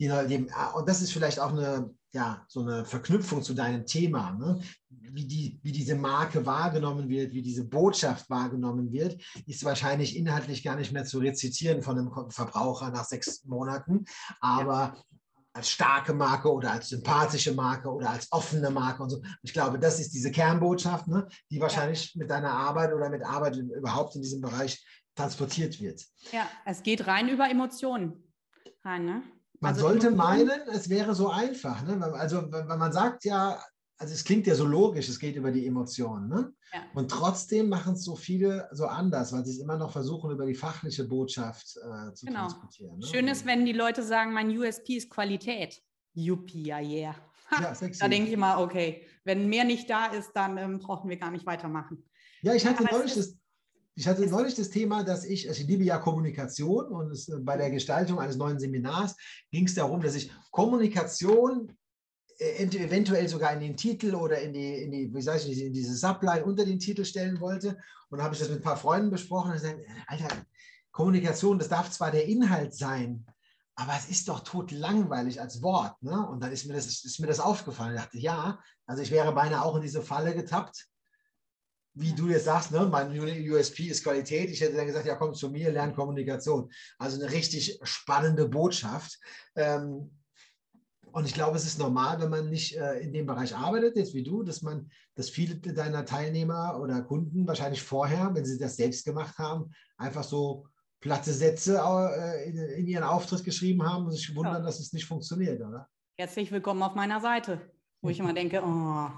[0.00, 4.60] Und das ist vielleicht auch eine ja, so eine Verknüpfung zu deinem Thema, ne?
[4.88, 10.62] wie, die, wie diese Marke wahrgenommen wird, wie diese Botschaft wahrgenommen wird, ist wahrscheinlich inhaltlich
[10.62, 14.04] gar nicht mehr zu rezitieren von einem Verbraucher nach sechs Monaten,
[14.40, 15.04] aber ja.
[15.52, 19.22] als starke Marke oder als sympathische Marke oder als offene Marke und so.
[19.42, 21.28] Ich glaube, das ist diese Kernbotschaft, ne?
[21.50, 24.84] die wahrscheinlich mit deiner Arbeit oder mit Arbeit überhaupt in diesem Bereich
[25.14, 26.04] transportiert wird.
[26.32, 28.24] Ja, es geht rein über Emotionen.
[28.82, 29.22] Rein, ne?
[29.60, 31.84] Man also sollte meinen, es wäre so einfach.
[31.84, 32.02] Ne?
[32.14, 33.62] Also, wenn man sagt ja,
[33.98, 36.28] also es klingt ja so logisch, es geht über die Emotionen.
[36.28, 36.52] Ne?
[36.72, 36.80] Ja.
[36.94, 40.46] Und trotzdem machen es so viele so anders, weil sie es immer noch versuchen, über
[40.46, 42.40] die fachliche Botschaft äh, zu genau.
[42.40, 42.98] transportieren.
[42.98, 43.06] Ne?
[43.06, 45.82] Schön ist, wenn die Leute sagen, mein USP ist Qualität.
[46.14, 47.14] Yuppie, ja, yeah.
[47.52, 51.16] Ja, da denke ich immer, okay, wenn mehr nicht da ist, dann ähm, brauchen wir
[51.18, 52.04] gar nicht weitermachen.
[52.42, 53.36] Ja, ich hatte neulich das,
[53.94, 57.56] ich hatte neulich das Thema, dass ich, also ich liebe ja Kommunikation und es, bei
[57.56, 59.16] der Gestaltung eines neuen Seminars
[59.50, 61.76] ging es darum, dass ich Kommunikation
[62.38, 65.72] äh, eventuell sogar in den Titel oder in die, in die wie sage ich, in
[65.72, 67.78] diese Subline unter den Titel stellen wollte.
[68.08, 70.28] Und dann habe ich das mit ein paar Freunden besprochen und gesagt, Alter,
[70.90, 73.26] Kommunikation, das darf zwar der Inhalt sein,
[73.76, 76.02] aber es ist doch tot langweilig als Wort.
[76.02, 76.28] Ne?
[76.28, 77.94] Und dann ist mir, das, ist mir das aufgefallen.
[77.94, 80.89] Ich dachte, ja, also ich wäre beinahe auch in diese Falle getappt.
[81.94, 82.86] Wie du jetzt sagst, ne?
[82.90, 84.50] mein USP ist Qualität.
[84.50, 86.70] Ich hätte dann gesagt, ja, komm zu mir, lern Kommunikation.
[86.98, 89.18] Also eine richtig spannende Botschaft.
[89.56, 90.10] Ähm,
[91.12, 94.14] und ich glaube, es ist normal, wenn man nicht äh, in dem Bereich arbeitet, jetzt
[94.14, 98.76] wie du, dass man, dass viele deiner Teilnehmer oder Kunden wahrscheinlich vorher, wenn sie das
[98.76, 100.66] selbst gemacht haben, einfach so
[101.00, 104.60] platte Sätze äh, in, in, ihren Auftritt geschrieben haben und sich wundern, ja.
[104.60, 105.88] dass es nicht funktioniert, oder?
[106.16, 107.60] Herzlich willkommen auf meiner Seite,
[108.02, 109.08] wo ich immer denke, oh,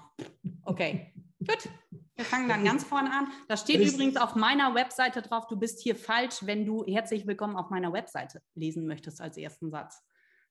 [0.64, 1.68] okay, gut.
[2.16, 3.28] Wir fangen dann ganz vorne an.
[3.48, 7.56] Da steht übrigens auf meiner Webseite drauf, du bist hier falsch, wenn du herzlich willkommen
[7.56, 10.02] auf meiner Webseite lesen möchtest als ersten Satz.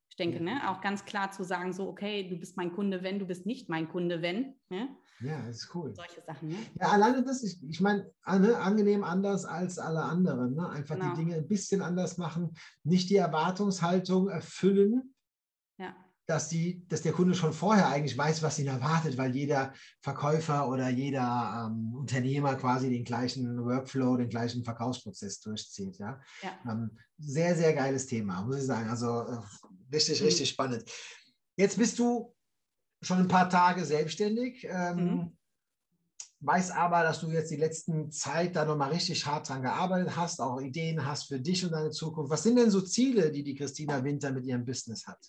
[0.10, 0.44] Ich denke, ja.
[0.44, 3.46] ne, auch ganz klar zu sagen, so, okay, du bist mein Kunde, wenn, du bist
[3.46, 4.56] nicht mein Kunde, wenn.
[4.70, 4.90] Ne?
[5.22, 5.94] Ja, das ist cool.
[5.96, 6.58] Solche Sachen, ne?
[6.80, 10.56] Ja, alleine das, ich, ich meine, ne, angenehm anders als alle anderen.
[10.56, 10.68] Ne?
[10.68, 11.12] Einfach genau.
[11.12, 15.14] die Dinge ein bisschen anders machen, nicht die Erwartungshaltung erfüllen.
[16.32, 20.70] Dass, die, dass der Kunde schon vorher eigentlich weiß, was ihn erwartet, weil jeder Verkäufer
[20.70, 25.98] oder jeder ähm, Unternehmer quasi den gleichen Workflow, den gleichen Verkaufsprozess durchzieht.
[25.98, 26.22] Ja?
[26.42, 26.72] ja.
[26.72, 28.90] Ähm, sehr, sehr geiles Thema, muss ich sagen.
[28.90, 29.40] Also äh,
[29.94, 30.28] richtig, mhm.
[30.28, 30.86] richtig spannend.
[31.58, 32.34] Jetzt bist du
[33.02, 34.66] schon ein paar Tage selbstständig.
[34.70, 35.38] Ähm, mhm.
[36.40, 40.40] Weiß aber, dass du jetzt die letzten Zeit da nochmal richtig hart dran gearbeitet hast,
[40.40, 42.32] auch Ideen hast für dich und deine Zukunft.
[42.32, 45.20] Was sind denn so Ziele, die die Christina Winter mit ihrem Business hat?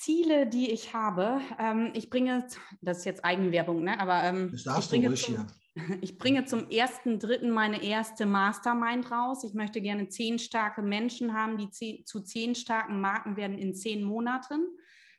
[0.00, 2.46] Ziele, die ich habe, ähm, ich bringe,
[2.80, 4.00] das ist jetzt Eigenwerbung, ne?
[4.00, 5.98] aber ähm, das darfst ich, bringe zum, hier.
[6.00, 9.44] ich bringe zum ersten, dritten meine erste Mastermind raus.
[9.44, 13.74] Ich möchte gerne zehn starke Menschen haben, die zehn, zu zehn starken Marken werden in
[13.74, 14.66] zehn Monaten.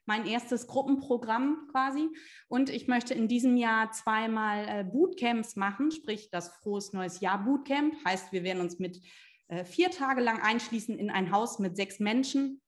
[0.08, 2.10] Mein erstes Gruppenprogramm quasi.
[2.48, 7.44] Und ich möchte in diesem Jahr zweimal äh, Bootcamps machen, sprich das Frohes Neues Jahr
[7.44, 7.94] Bootcamp.
[8.04, 9.00] Heißt, wir werden uns mit
[9.48, 12.61] äh, vier Tage lang einschließen in ein Haus mit sechs Menschen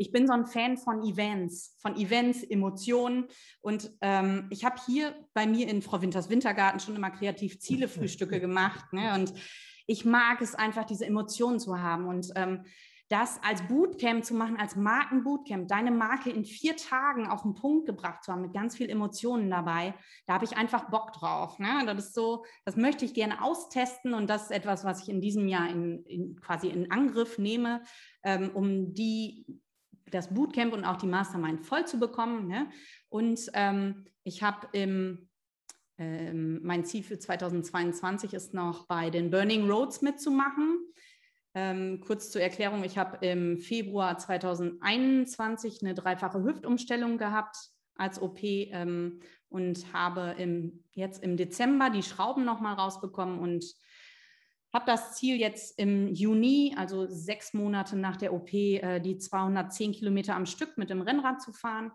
[0.00, 3.26] ich bin so ein Fan von Events, von Events, Emotionen.
[3.60, 8.40] Und ähm, ich habe hier bei mir in Frau Winters Wintergarten schon immer kreativ Ziele-Frühstücke
[8.40, 8.94] gemacht.
[8.94, 9.12] Ne?
[9.14, 9.34] Und
[9.86, 12.06] ich mag es einfach, diese Emotionen zu haben.
[12.06, 12.64] Und ähm,
[13.10, 17.84] das als Bootcamp zu machen, als Markenbootcamp, deine Marke in vier Tagen auf den Punkt
[17.84, 19.94] gebracht zu haben, mit ganz viel Emotionen dabei,
[20.26, 21.58] da habe ich einfach Bock drauf.
[21.58, 21.82] Ne?
[21.84, 25.20] Das ist so, das möchte ich gerne austesten und das ist etwas, was ich in
[25.20, 27.82] diesem Jahr in, in quasi in Angriff nehme,
[28.22, 29.44] ähm, um die
[30.10, 32.46] das Bootcamp und auch die Mastermind voll zu bekommen.
[32.46, 32.68] Ne?
[33.08, 35.30] Und ähm, ich habe im
[36.00, 40.78] ähm, mein Ziel für 2022 ist noch bei den Burning Roads mitzumachen.
[41.52, 47.56] Ähm, kurz zur Erklärung, ich habe im Februar 2021 eine dreifache Hüftumstellung gehabt
[47.96, 49.20] als OP ähm,
[49.50, 53.64] und habe im, jetzt im Dezember die Schrauben nochmal rausbekommen und
[54.72, 59.92] habe das Ziel jetzt im Juni, also sechs Monate nach der OP, äh, die 210
[59.92, 61.92] Kilometer am Stück mit dem Rennrad zu fahren.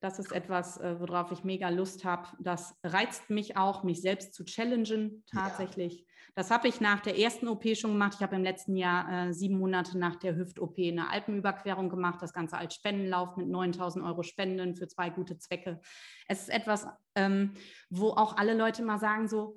[0.00, 2.28] Das ist etwas, äh, worauf ich mega Lust habe.
[2.38, 6.00] Das reizt mich auch, mich selbst zu challengen, tatsächlich.
[6.00, 6.04] Ja.
[6.34, 8.12] Das habe ich nach der ersten OP schon gemacht.
[8.16, 12.20] Ich habe im letzten Jahr äh, sieben Monate nach der Hüft-OP eine Alpenüberquerung gemacht.
[12.20, 15.80] Das Ganze als Spendenlauf mit 9000 Euro Spenden für zwei gute Zwecke.
[16.28, 17.54] Es ist etwas, ähm,
[17.88, 19.56] wo auch alle Leute mal sagen so,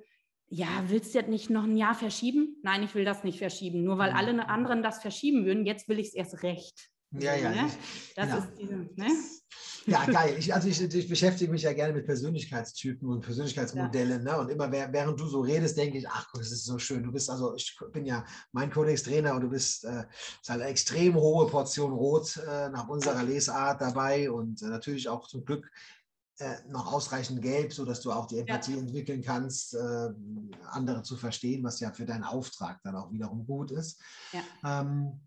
[0.50, 2.56] ja, willst du das nicht noch ein Jahr verschieben?
[2.62, 3.84] Nein, ich will das nicht verschieben.
[3.84, 4.16] Nur weil mhm.
[4.16, 6.90] alle anderen das verschieben würden, jetzt will ich es erst recht.
[7.12, 7.50] Ja, ja.
[7.50, 7.70] Ne?
[8.14, 8.38] Das ja.
[8.38, 9.08] ist diese, ne?
[9.86, 10.36] Ja, geil.
[10.38, 14.24] Ich, also ich, ich, beschäftige mich ja gerne mit Persönlichkeitstypen und Persönlichkeitsmodellen.
[14.24, 14.36] Ja.
[14.36, 14.40] Ne?
[14.40, 17.02] Und immer während du so redest, denke ich, ach das ist so schön.
[17.02, 20.04] Du bist also, ich bin ja mein Codex-Trainer und du bist äh,
[20.48, 25.26] halt eine extrem hohe Portion Rot äh, nach unserer Lesart dabei und äh, natürlich auch
[25.26, 25.68] zum Glück
[26.68, 28.78] noch ausreichend gelb, sodass du auch die Empathie ja.
[28.78, 30.08] entwickeln kannst, äh,
[30.70, 34.00] andere zu verstehen, was ja für deinen Auftrag dann auch wiederum gut ist.
[34.32, 34.80] Ja.
[34.80, 35.20] Ähm,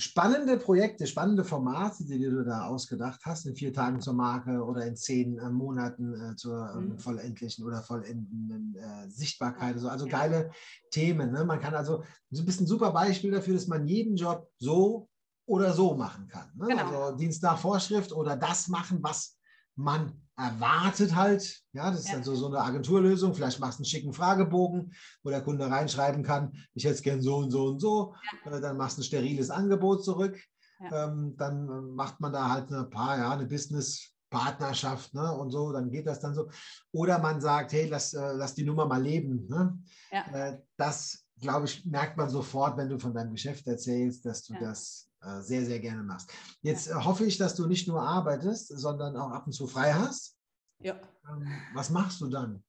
[0.00, 4.86] spannende Projekte, spannende Formate, die du da ausgedacht hast, in vier Tagen zur Marke oder
[4.86, 6.98] in zehn äh, Monaten äh, zur ähm, mhm.
[6.98, 9.74] vollendlichen oder vollendenden äh, Sichtbarkeit.
[9.74, 10.50] Also, also geile
[10.90, 11.32] Themen.
[11.32, 11.44] Ne?
[11.44, 15.08] Man kann also, du bist ein super Beispiel dafür, dass man jeden Job so
[15.46, 16.50] oder so machen kann.
[16.56, 16.68] Ne?
[16.68, 17.02] Genau.
[17.02, 19.36] Also Dienst nach Vorschrift oder das machen, was
[19.80, 22.14] man erwartet halt, ja, das ist ja.
[22.14, 26.22] dann so, so eine Agenturlösung, vielleicht machst du einen schicken Fragebogen, wo der Kunde reinschreiben
[26.22, 28.14] kann, ich hätte es gern so und so und so,
[28.44, 28.52] ja.
[28.52, 30.38] Äh, dann machst du ein steriles Angebot zurück,
[30.80, 31.08] ja.
[31.08, 35.90] ähm, dann macht man da halt ein paar, ja, eine Business-Partnerschaft ne, und so, dann
[35.90, 36.48] geht das dann so.
[36.92, 39.46] Oder man sagt, hey, lass, äh, lass die Nummer mal leben.
[39.48, 39.78] Ne?
[40.10, 44.54] Äh, das, glaube ich, merkt man sofort, wenn du von deinem Geschäft erzählst, dass du
[44.58, 45.09] das äh,
[45.40, 46.32] sehr, sehr gerne machst.
[46.62, 49.92] Jetzt äh, hoffe ich, dass du nicht nur arbeitest, sondern auch ab und zu frei
[49.92, 50.36] hast.
[50.80, 50.94] Ja.
[51.28, 52.62] Ähm, was machst du dann?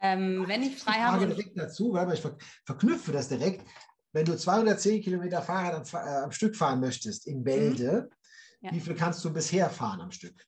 [0.00, 1.26] Ähm, wenn ich frei habe.
[1.26, 2.22] Direkt dazu, weil ich
[2.64, 3.66] verknüpfe das direkt.
[4.12, 8.08] Wenn du 210 Kilometer Fahrrad am, äh, am Stück fahren möchtest in Bälde,
[8.60, 8.66] mhm.
[8.66, 8.72] ja.
[8.72, 10.46] wie viel kannst du bisher fahren am Stück?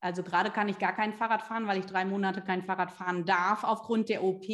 [0.00, 3.24] Also gerade kann ich gar kein Fahrrad fahren, weil ich drei Monate kein Fahrrad fahren
[3.24, 4.44] darf aufgrund der OP.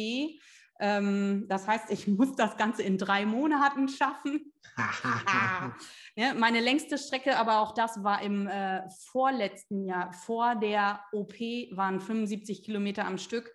[0.79, 4.53] Ähm, das heißt, ich muss das Ganze in drei Monaten schaffen.
[6.15, 8.81] ja, meine längste Strecke, aber auch das war im äh,
[9.11, 11.35] vorletzten Jahr, vor der OP
[11.71, 13.53] waren 75 Kilometer am Stück.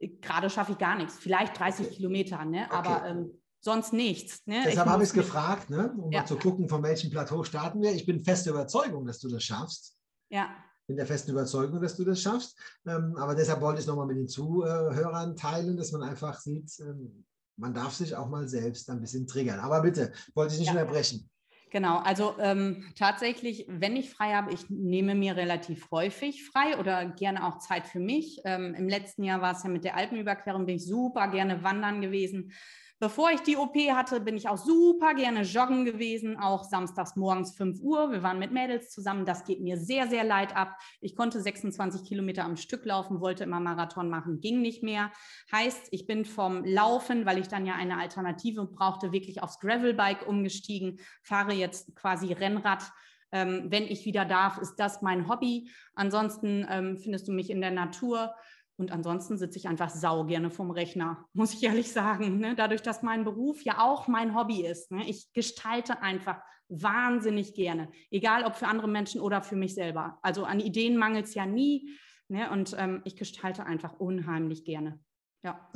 [0.00, 1.96] Gerade schaffe ich gar nichts, vielleicht 30 okay.
[1.96, 2.66] Kilometer, ne?
[2.66, 2.76] Okay.
[2.76, 4.46] aber ähm, sonst nichts.
[4.46, 4.62] Ne?
[4.64, 5.94] Deshalb habe ich es gefragt, ne?
[5.96, 6.20] um ja.
[6.20, 7.92] mal zu gucken, von welchem Plateau starten wir.
[7.92, 9.96] Ich bin feste Überzeugung, dass du das schaffst.
[10.30, 10.54] Ja
[10.86, 12.58] bin der festen Überzeugung, dass du das schaffst.
[12.86, 16.70] Ähm, aber deshalb wollte ich es nochmal mit den Zuhörern teilen, dass man einfach sieht,
[16.80, 17.24] ähm,
[17.56, 19.60] man darf sich auch mal selbst ein bisschen triggern.
[19.60, 20.80] Aber bitte, wollte ich nicht ja.
[20.80, 21.28] unterbrechen.
[21.70, 27.04] Genau, also ähm, tatsächlich, wenn ich frei habe, ich nehme mir relativ häufig frei oder
[27.04, 28.40] gerne auch Zeit für mich.
[28.44, 32.00] Ähm, Im letzten Jahr war es ja mit der Alpenüberquerung, bin ich super gerne wandern
[32.00, 32.52] gewesen.
[33.00, 37.54] Bevor ich die OP hatte, bin ich auch super gerne joggen gewesen, auch samstags morgens
[37.56, 38.12] 5 Uhr.
[38.12, 39.26] Wir waren mit Mädels zusammen.
[39.26, 40.78] Das geht mir sehr, sehr leid ab.
[41.00, 45.10] Ich konnte 26 Kilometer am Stück laufen, wollte immer Marathon machen, ging nicht mehr.
[45.50, 50.26] Heißt, ich bin vom Laufen, weil ich dann ja eine Alternative brauchte, wirklich aufs Gravelbike
[50.28, 52.84] umgestiegen, fahre jetzt quasi Rennrad.
[53.32, 55.68] Ähm, wenn ich wieder darf, ist das mein Hobby.
[55.96, 58.32] Ansonsten ähm, findest du mich in der Natur
[58.76, 62.38] und ansonsten sitze ich einfach sau gerne vom Rechner, muss ich ehrlich sagen.
[62.38, 62.54] Ne?
[62.54, 64.90] Dadurch, dass mein Beruf ja auch mein Hobby ist.
[64.90, 65.08] Ne?
[65.08, 70.18] Ich gestalte einfach wahnsinnig gerne, egal ob für andere Menschen oder für mich selber.
[70.22, 71.90] Also an Ideen mangelt es ja nie.
[72.28, 72.50] Ne?
[72.50, 74.98] Und ähm, ich gestalte einfach unheimlich gerne.
[75.44, 75.70] Ja.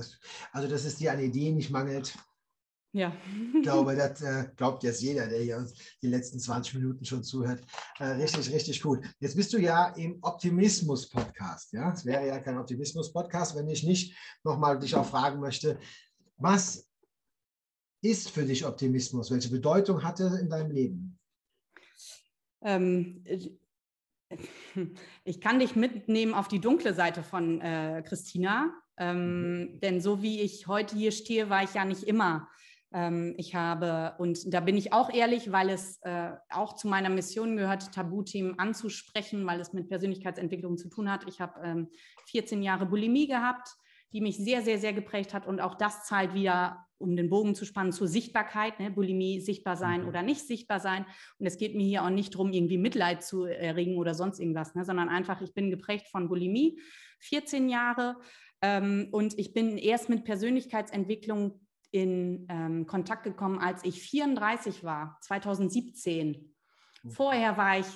[0.53, 2.17] Also, dass es dir an Ideen nicht mangelt,
[2.93, 3.13] ja.
[3.55, 7.23] Ich glaube, das äh, glaubt jetzt jeder, der hier uns die letzten 20 Minuten schon
[7.23, 7.63] zuhört.
[7.99, 9.05] Äh, richtig, richtig gut.
[9.21, 11.73] Jetzt bist du ja im Optimismus-Podcast.
[11.73, 11.93] Ja?
[11.93, 15.79] Es wäre ja kein Optimismus-Podcast, wenn ich nicht nochmal dich auch fragen möchte,
[16.37, 16.89] was
[18.01, 19.31] ist für dich Optimismus?
[19.31, 21.19] Welche Bedeutung hat er in deinem Leben?
[22.63, 23.25] Ähm,
[25.25, 28.73] ich kann dich mitnehmen auf die dunkle Seite von äh, Christina.
[28.97, 29.81] Ähm, mhm.
[29.81, 32.49] Denn so wie ich heute hier stehe, war ich ja nicht immer
[32.91, 37.57] ich habe, und da bin ich auch ehrlich, weil es äh, auch zu meiner Mission
[37.57, 41.29] gehört, Tabuthemen anzusprechen, weil es mit Persönlichkeitsentwicklung zu tun hat.
[41.29, 41.89] Ich habe ähm,
[42.31, 43.69] 14 Jahre Bulimie gehabt,
[44.13, 45.47] die mich sehr, sehr, sehr geprägt hat.
[45.47, 48.81] Und auch das zahlt wieder, um den Bogen zu spannen, zur Sichtbarkeit.
[48.81, 48.91] Ne?
[48.91, 50.09] Bulimie sichtbar sein mhm.
[50.09, 51.05] oder nicht sichtbar sein.
[51.39, 54.75] Und es geht mir hier auch nicht darum, irgendwie Mitleid zu erregen oder sonst irgendwas,
[54.75, 54.87] ne?
[54.87, 56.81] sondern einfach, ich bin geprägt von Bulimie,
[57.21, 58.17] 14 Jahre.
[58.63, 65.19] Ähm, und ich bin erst mit Persönlichkeitsentwicklung in ähm, Kontakt gekommen, als ich 34 war,
[65.23, 66.55] 2017.
[67.09, 67.87] Vorher war ich,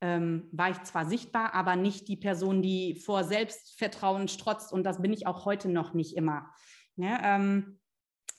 [0.00, 5.02] ähm, war ich zwar sichtbar, aber nicht die Person, die vor Selbstvertrauen strotzt und das
[5.02, 6.50] bin ich auch heute noch nicht immer.
[6.96, 7.78] Ne, ähm,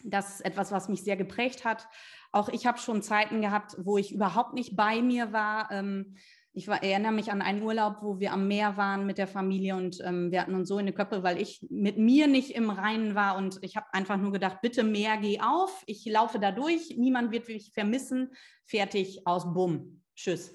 [0.03, 1.87] das ist etwas, was mich sehr geprägt hat.
[2.31, 6.17] Auch ich habe schon Zeiten gehabt, wo ich überhaupt nicht bei mir war, ähm,
[6.57, 9.75] ich war, erinnere mich an einen Urlaub, wo wir am Meer waren mit der Familie
[9.75, 12.71] und ähm, wir hatten uns so in die Köpfe, weil ich mit mir nicht im
[12.71, 16.51] Reinen war und ich habe einfach nur gedacht, bitte Meer, geh auf, ich laufe da
[16.51, 18.31] durch, niemand wird mich vermissen,
[18.65, 20.51] fertig, aus, bumm, tschüss.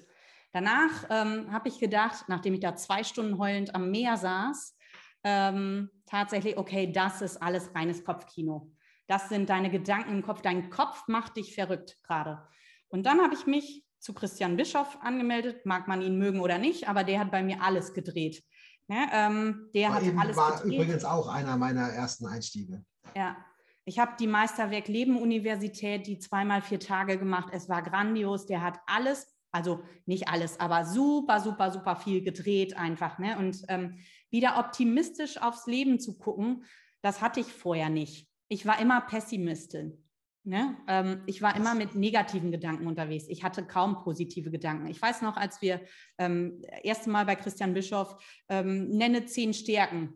[0.51, 4.77] Danach ähm, habe ich gedacht, nachdem ich da zwei Stunden heulend am Meer saß,
[5.23, 8.69] ähm, tatsächlich, okay, das ist alles reines Kopfkino.
[9.07, 10.41] Das sind deine Gedanken im Kopf.
[10.41, 12.45] Dein Kopf macht dich verrückt gerade.
[12.89, 16.89] Und dann habe ich mich zu Christian Bischoff angemeldet, mag man ihn mögen oder nicht,
[16.89, 18.43] aber der hat bei mir alles gedreht.
[18.89, 20.73] Ja, ähm, der war hat eben, alles war gedreht.
[20.73, 22.83] übrigens auch einer meiner ersten Einstiege.
[23.15, 23.37] Ja,
[23.85, 27.47] ich habe die Meisterwerk Leben Universität, die zweimal vier Tage gemacht.
[27.53, 28.45] Es war grandios.
[28.45, 33.19] Der hat alles, also nicht alles, aber super, super, super viel gedreht einfach.
[33.19, 33.37] Ne?
[33.37, 36.65] Und ähm, wieder optimistisch aufs Leben zu gucken,
[37.01, 38.27] das hatte ich vorher nicht.
[38.49, 40.03] Ich war immer Pessimistin.
[40.45, 40.75] Ne?
[40.87, 43.25] Ähm, ich war immer mit negativen Gedanken unterwegs.
[43.29, 44.87] Ich hatte kaum positive Gedanken.
[44.87, 45.81] Ich weiß noch, als wir
[46.17, 48.17] ähm, erste Mal bei Christian Bischoff
[48.49, 50.13] ähm, nenne zehn Stärken.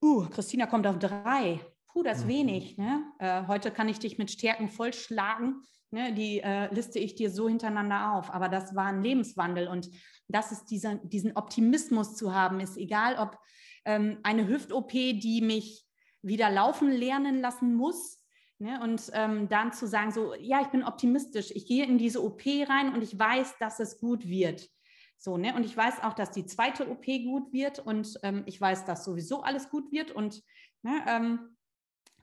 [0.00, 1.60] Uh, Christina kommt auf drei.
[1.92, 2.28] puh, das ist mhm.
[2.28, 2.78] wenig.
[2.78, 3.02] Ne?
[3.18, 5.62] Äh, heute kann ich dich mit Stärken vollschlagen.
[5.90, 6.14] Ne?
[6.14, 8.32] Die äh, liste ich dir so hintereinander auf.
[8.32, 9.90] Aber das war ein Lebenswandel und
[10.28, 13.38] das ist dieser, diesen Optimismus zu haben, ist egal, ob
[13.84, 15.86] ähm, eine Hüft-OP, die mich
[16.22, 18.25] wieder laufen lernen lassen muss,
[18.58, 22.24] Ne, und ähm, dann zu sagen, so, ja, ich bin optimistisch, ich gehe in diese
[22.24, 24.70] OP rein und ich weiß, dass es gut wird.
[25.18, 25.54] So, ne?
[25.54, 29.04] Und ich weiß auch, dass die zweite OP gut wird und ähm, ich weiß, dass
[29.04, 30.10] sowieso alles gut wird.
[30.10, 30.42] Und
[30.82, 31.56] ne, ähm,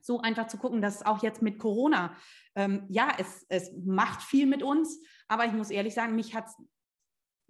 [0.02, 2.16] so einfach zu gucken, dass auch jetzt mit Corona,
[2.56, 6.48] ähm, ja, es, es macht viel mit uns, aber ich muss ehrlich sagen, mich hat
[6.48, 6.56] es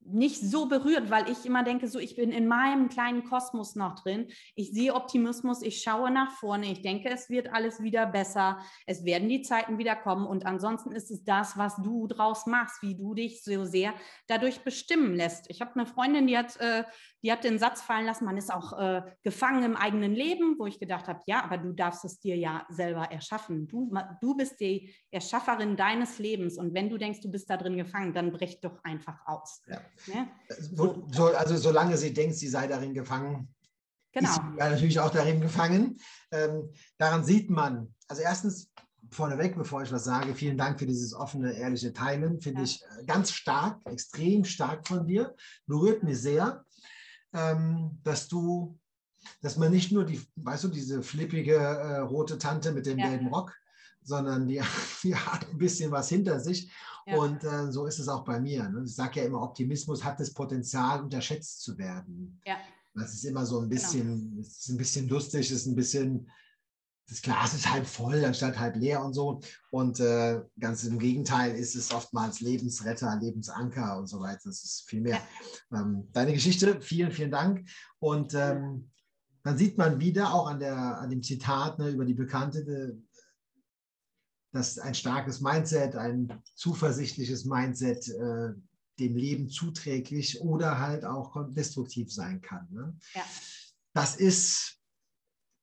[0.06, 3.96] nicht so berührt, weil ich immer denke, so ich bin in meinem kleinen Kosmos noch
[3.96, 4.28] drin.
[4.56, 9.06] Ich sehe Optimismus, ich schaue nach vorne, ich denke, es wird alles wieder besser, es
[9.06, 12.96] werden die Zeiten wieder kommen und ansonsten ist es das, was du draus machst, wie
[12.96, 13.94] du dich so sehr
[14.28, 15.50] dadurch bestimmen lässt.
[15.50, 16.84] Ich habe eine Freundin, die hat, äh,
[17.24, 20.66] die hat den Satz fallen lassen, man ist auch äh, gefangen im eigenen Leben, wo
[20.66, 23.68] ich gedacht habe, ja, aber du darfst es dir ja selber erschaffen.
[23.68, 27.78] Du, du bist die Erschafferin deines Lebens und wenn du denkst, du bist da drin
[27.78, 29.62] gefangen, dann brech doch einfach aus.
[29.68, 29.80] Ja.
[30.08, 30.28] Ne?
[30.60, 33.54] So, so, also solange sie denkt, sie sei darin gefangen,
[34.12, 34.30] genau.
[34.30, 35.98] ist sie natürlich auch darin gefangen.
[36.32, 38.72] Ähm, daran sieht man, also erstens
[39.10, 42.42] vorneweg, bevor ich was sage, vielen Dank für dieses offene, ehrliche Teilen.
[42.42, 42.66] Finde ja.
[42.66, 45.36] ich äh, ganz stark, extrem stark von dir.
[45.68, 46.66] Berührt mich sehr,
[47.34, 48.80] ähm, dass du,
[49.42, 53.10] dass man nicht nur die, weißt du, diese flippige äh, rote Tante mit dem ja.
[53.10, 53.54] gelben Rock,
[54.06, 54.62] sondern die,
[55.04, 56.72] die hat ein bisschen was hinter sich.
[57.06, 57.18] Ja.
[57.18, 58.70] Und äh, so ist es auch bei mir.
[58.70, 58.84] Ne?
[58.86, 62.40] Ich sage ja immer, Optimismus hat das Potenzial, unterschätzt zu werden.
[62.46, 62.58] Ja.
[62.96, 63.82] Das ist immer so ein genau.
[63.82, 64.42] bisschen, genau.
[64.42, 66.30] ist ein bisschen lustig, ist ein bisschen,
[67.10, 69.42] das Glas ist halb voll anstatt halb leer und so.
[69.72, 74.42] Und äh, ganz im Gegenteil ist es oftmals Lebensretter, Lebensanker und so weiter.
[74.46, 75.20] Das ist viel mehr.
[75.72, 75.82] Ja.
[75.82, 77.68] Ähm, deine Geschichte, vielen, vielen Dank.
[78.00, 78.90] Und ähm,
[79.44, 82.98] dann sieht man wieder auch an, der, an dem Zitat ne, über die bekannte
[84.54, 88.54] dass ein starkes Mindset, ein zuversichtliches Mindset äh,
[89.00, 92.68] dem Leben zuträglich oder halt auch destruktiv sein kann.
[92.72, 92.96] Ne?
[93.16, 93.24] Ja.
[93.94, 94.80] Das ist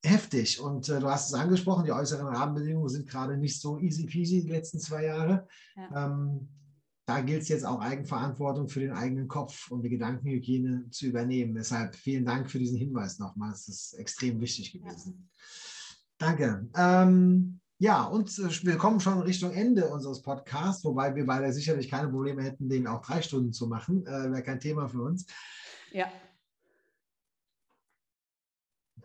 [0.05, 4.07] heftig und äh, du hast es angesprochen, die äußeren Rahmenbedingungen sind gerade nicht so easy
[4.07, 5.47] peasy die letzten zwei Jahre.
[5.77, 6.07] Ja.
[6.07, 6.49] Ähm,
[7.07, 11.55] da gilt es jetzt auch Eigenverantwortung für den eigenen Kopf und die Gedankenhygiene zu übernehmen.
[11.55, 13.53] Deshalb vielen Dank für diesen Hinweis nochmal.
[13.53, 15.29] Es ist extrem wichtig gewesen.
[15.33, 16.27] Ja.
[16.27, 16.69] Danke.
[16.77, 21.89] Ähm, ja, und äh, wir kommen schon Richtung Ende unseres Podcasts, wobei wir beide sicherlich
[21.89, 24.07] keine Probleme hätten, den auch drei Stunden zu machen.
[24.07, 25.25] Äh, Wäre kein Thema für uns.
[25.91, 26.13] Ja.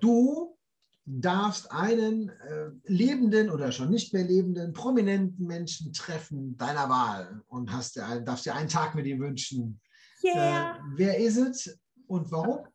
[0.02, 0.58] Du
[1.06, 7.72] darfst einen äh, lebenden oder schon nicht mehr lebenden, prominenten Menschen treffen deiner Wahl und
[7.72, 9.80] hast dir darfst dir einen Tag mit ihm wünschen.
[10.22, 10.76] Yeah.
[10.76, 12.68] Äh, wer ist es und warum?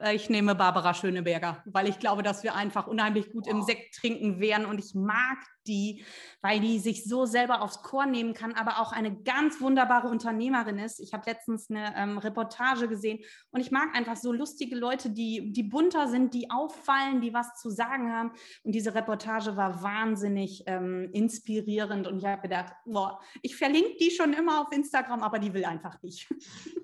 [0.00, 3.52] Äh, ich nehme Barbara Schöneberger, weil ich glaube, dass wir einfach unheimlich gut wow.
[3.52, 6.02] im Sekt trinken wären und ich mag die,
[6.40, 10.78] weil die sich so selber aufs Korn nehmen kann, aber auch eine ganz wunderbare Unternehmerin
[10.78, 11.00] ist.
[11.00, 15.52] Ich habe letztens eine ähm, Reportage gesehen und ich mag einfach so lustige Leute, die,
[15.52, 18.32] die bunter sind, die auffallen, die was zu sagen haben.
[18.64, 24.10] Und diese Reportage war wahnsinnig ähm, inspirierend und ich habe gedacht, boah, ich verlinke die
[24.10, 26.26] schon immer auf Instagram, aber die will einfach nicht.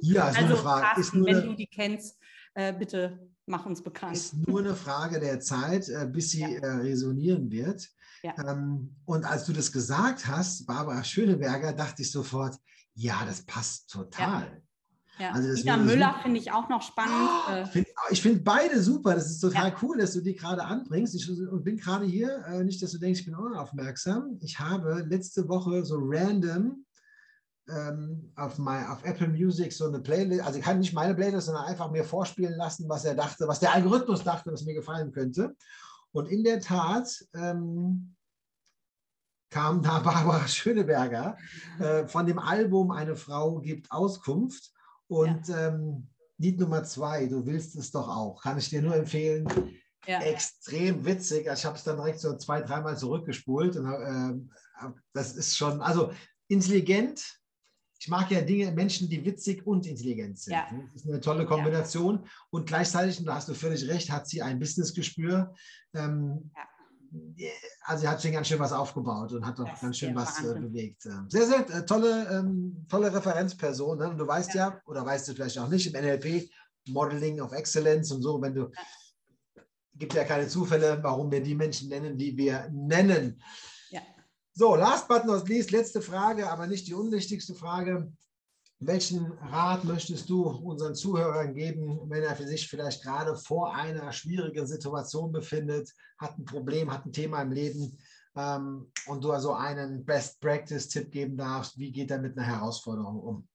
[0.02, 0.82] Ja, ist also, eine Frage.
[0.82, 2.18] Carsten, ist wenn du die kennst,
[2.56, 4.16] äh, bitte mach uns bekannt.
[4.16, 6.48] Es Ist nur eine Frage der Zeit, äh, bis sie ja.
[6.48, 7.88] äh, resonieren wird.
[8.22, 8.34] Ja.
[8.44, 12.56] Ähm, und als du das gesagt hast, Barbara Schöneberger, dachte ich sofort,
[12.94, 14.62] ja, das passt total.
[15.18, 15.32] Ja.
[15.32, 17.30] Also Ina Müller finde ich auch noch spannend.
[17.48, 19.14] Oh, find, ich finde beide super.
[19.14, 21.14] Das ist total cool, dass du die gerade anbringst.
[21.14, 24.38] Ich und bin gerade hier, äh, nicht, dass du denkst, ich bin unaufmerksam.
[24.40, 26.85] Ich habe letzte Woche so random
[27.68, 31.46] ähm, auf, my, auf Apple Music so eine Playlist, also ich kann nicht meine Playlist,
[31.46, 35.12] sondern einfach mir vorspielen lassen, was er dachte, was der Algorithmus dachte, was mir gefallen
[35.12, 35.54] könnte.
[36.12, 38.14] Und in der Tat ähm,
[39.50, 41.36] kam da Barbara Schöneberger
[41.78, 44.72] äh, von dem Album Eine Frau gibt Auskunft.
[45.08, 45.68] Und ja.
[45.68, 49.46] ähm, Lied Nummer zwei, du willst es doch auch, kann ich dir nur empfehlen.
[50.06, 50.20] Ja.
[50.20, 51.48] Extrem witzig.
[51.52, 53.76] Ich habe es dann direkt so zwei, dreimal zurückgespult.
[53.76, 56.12] Und, äh, das ist schon, also
[56.48, 57.40] intelligent,
[57.98, 60.52] ich mag ja Dinge, Menschen, die witzig und intelligent sind.
[60.52, 60.66] Ja.
[60.92, 62.20] Das ist eine tolle Kombination.
[62.22, 62.30] Ja.
[62.50, 65.54] Und gleichzeitig, und da hast du völlig recht, hat sie ein Businessgespür.
[65.94, 66.62] Ähm, ja.
[67.82, 70.54] Also sie hat schon ganz schön was aufgebaut und hat auch ganz schön was äh,
[70.54, 71.06] bewegt.
[71.06, 73.98] Ähm, sehr, sehr äh, tolle, ähm, tolle Referenzperson.
[73.98, 74.10] Ne?
[74.10, 74.80] Und du weißt ja.
[74.86, 76.50] oder weißt du vielleicht auch nicht, im NLP
[76.88, 78.70] Modeling of Excellence und so, wenn du
[79.98, 83.42] gibt ja keine Zufälle, warum wir die Menschen nennen, die wir nennen.
[84.58, 88.10] So, last but not least, letzte Frage, aber nicht die unwichtigste Frage.
[88.78, 94.12] welchen Rat möchtest du unseren Zuhörern geben, wenn er für sich vielleicht gerade vor einer
[94.12, 97.98] schwierigen Situation befindet, hat ein Problem, hat ein Thema im Leben
[98.36, 103.20] ähm, und du also einen Best Practice-Tipp geben darfst, wie geht er mit einer Herausforderung
[103.20, 103.48] um?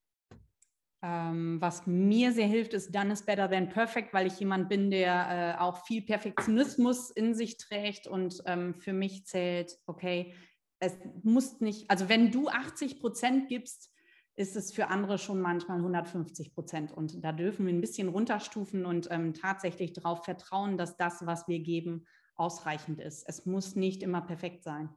[1.03, 4.91] Ähm, was mir sehr hilft, ist Done is better than perfect, weil ich jemand bin,
[4.91, 10.35] der äh, auch viel Perfektionismus in sich trägt und ähm, für mich zählt, okay,
[10.81, 13.93] es muss nicht, also wenn du 80 Prozent gibst,
[14.35, 16.91] ist es für andere schon manchmal 150 Prozent.
[16.91, 21.47] Und da dürfen wir ein bisschen runterstufen und ähm, tatsächlich darauf vertrauen, dass das, was
[21.47, 23.23] wir geben, ausreichend ist.
[23.27, 24.89] Es muss nicht immer perfekt sein.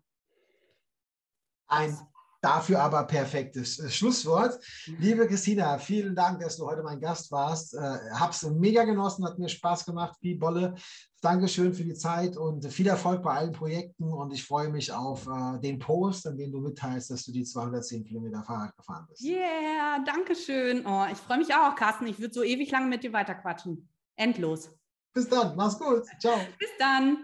[1.67, 1.99] Ein
[2.45, 4.59] Dafür aber perfektes äh, Schlusswort.
[4.87, 4.97] Mhm.
[4.99, 7.73] Liebe Christina, vielen Dank, dass du heute mein Gast warst.
[7.73, 7.79] Äh,
[8.13, 10.75] hab's mega genossen, hat mir Spaß gemacht, wie Bolle.
[11.23, 14.13] Dankeschön für die Zeit und viel Erfolg bei allen Projekten.
[14.13, 17.45] Und ich freue mich auf äh, den Post, an dem du mitteilst, dass du die
[17.45, 19.23] 210 Kilometer Fahrrad gefahren bist.
[19.23, 20.85] Yeah, Dankeschön.
[20.87, 22.07] Oh, ich freue mich auch, Carsten.
[22.07, 23.89] Ich würde so ewig lange mit dir weiterquatschen.
[24.17, 24.71] Endlos.
[25.15, 26.03] Bis dann, mach's gut.
[26.21, 26.37] Ciao.
[26.59, 27.24] Bis dann.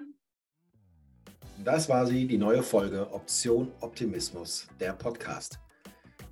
[1.62, 5.58] Das war sie, die neue Folge Option Optimismus, der Podcast.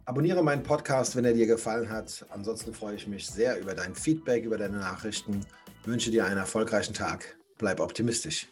[0.06, 2.24] Abonniere meinen Podcast, wenn er dir gefallen hat.
[2.30, 5.40] Ansonsten freue ich mich sehr über dein Feedback, über deine Nachrichten.
[5.82, 7.36] Ich wünsche dir einen erfolgreichen Tag.
[7.58, 8.48] Bleib optimistisch.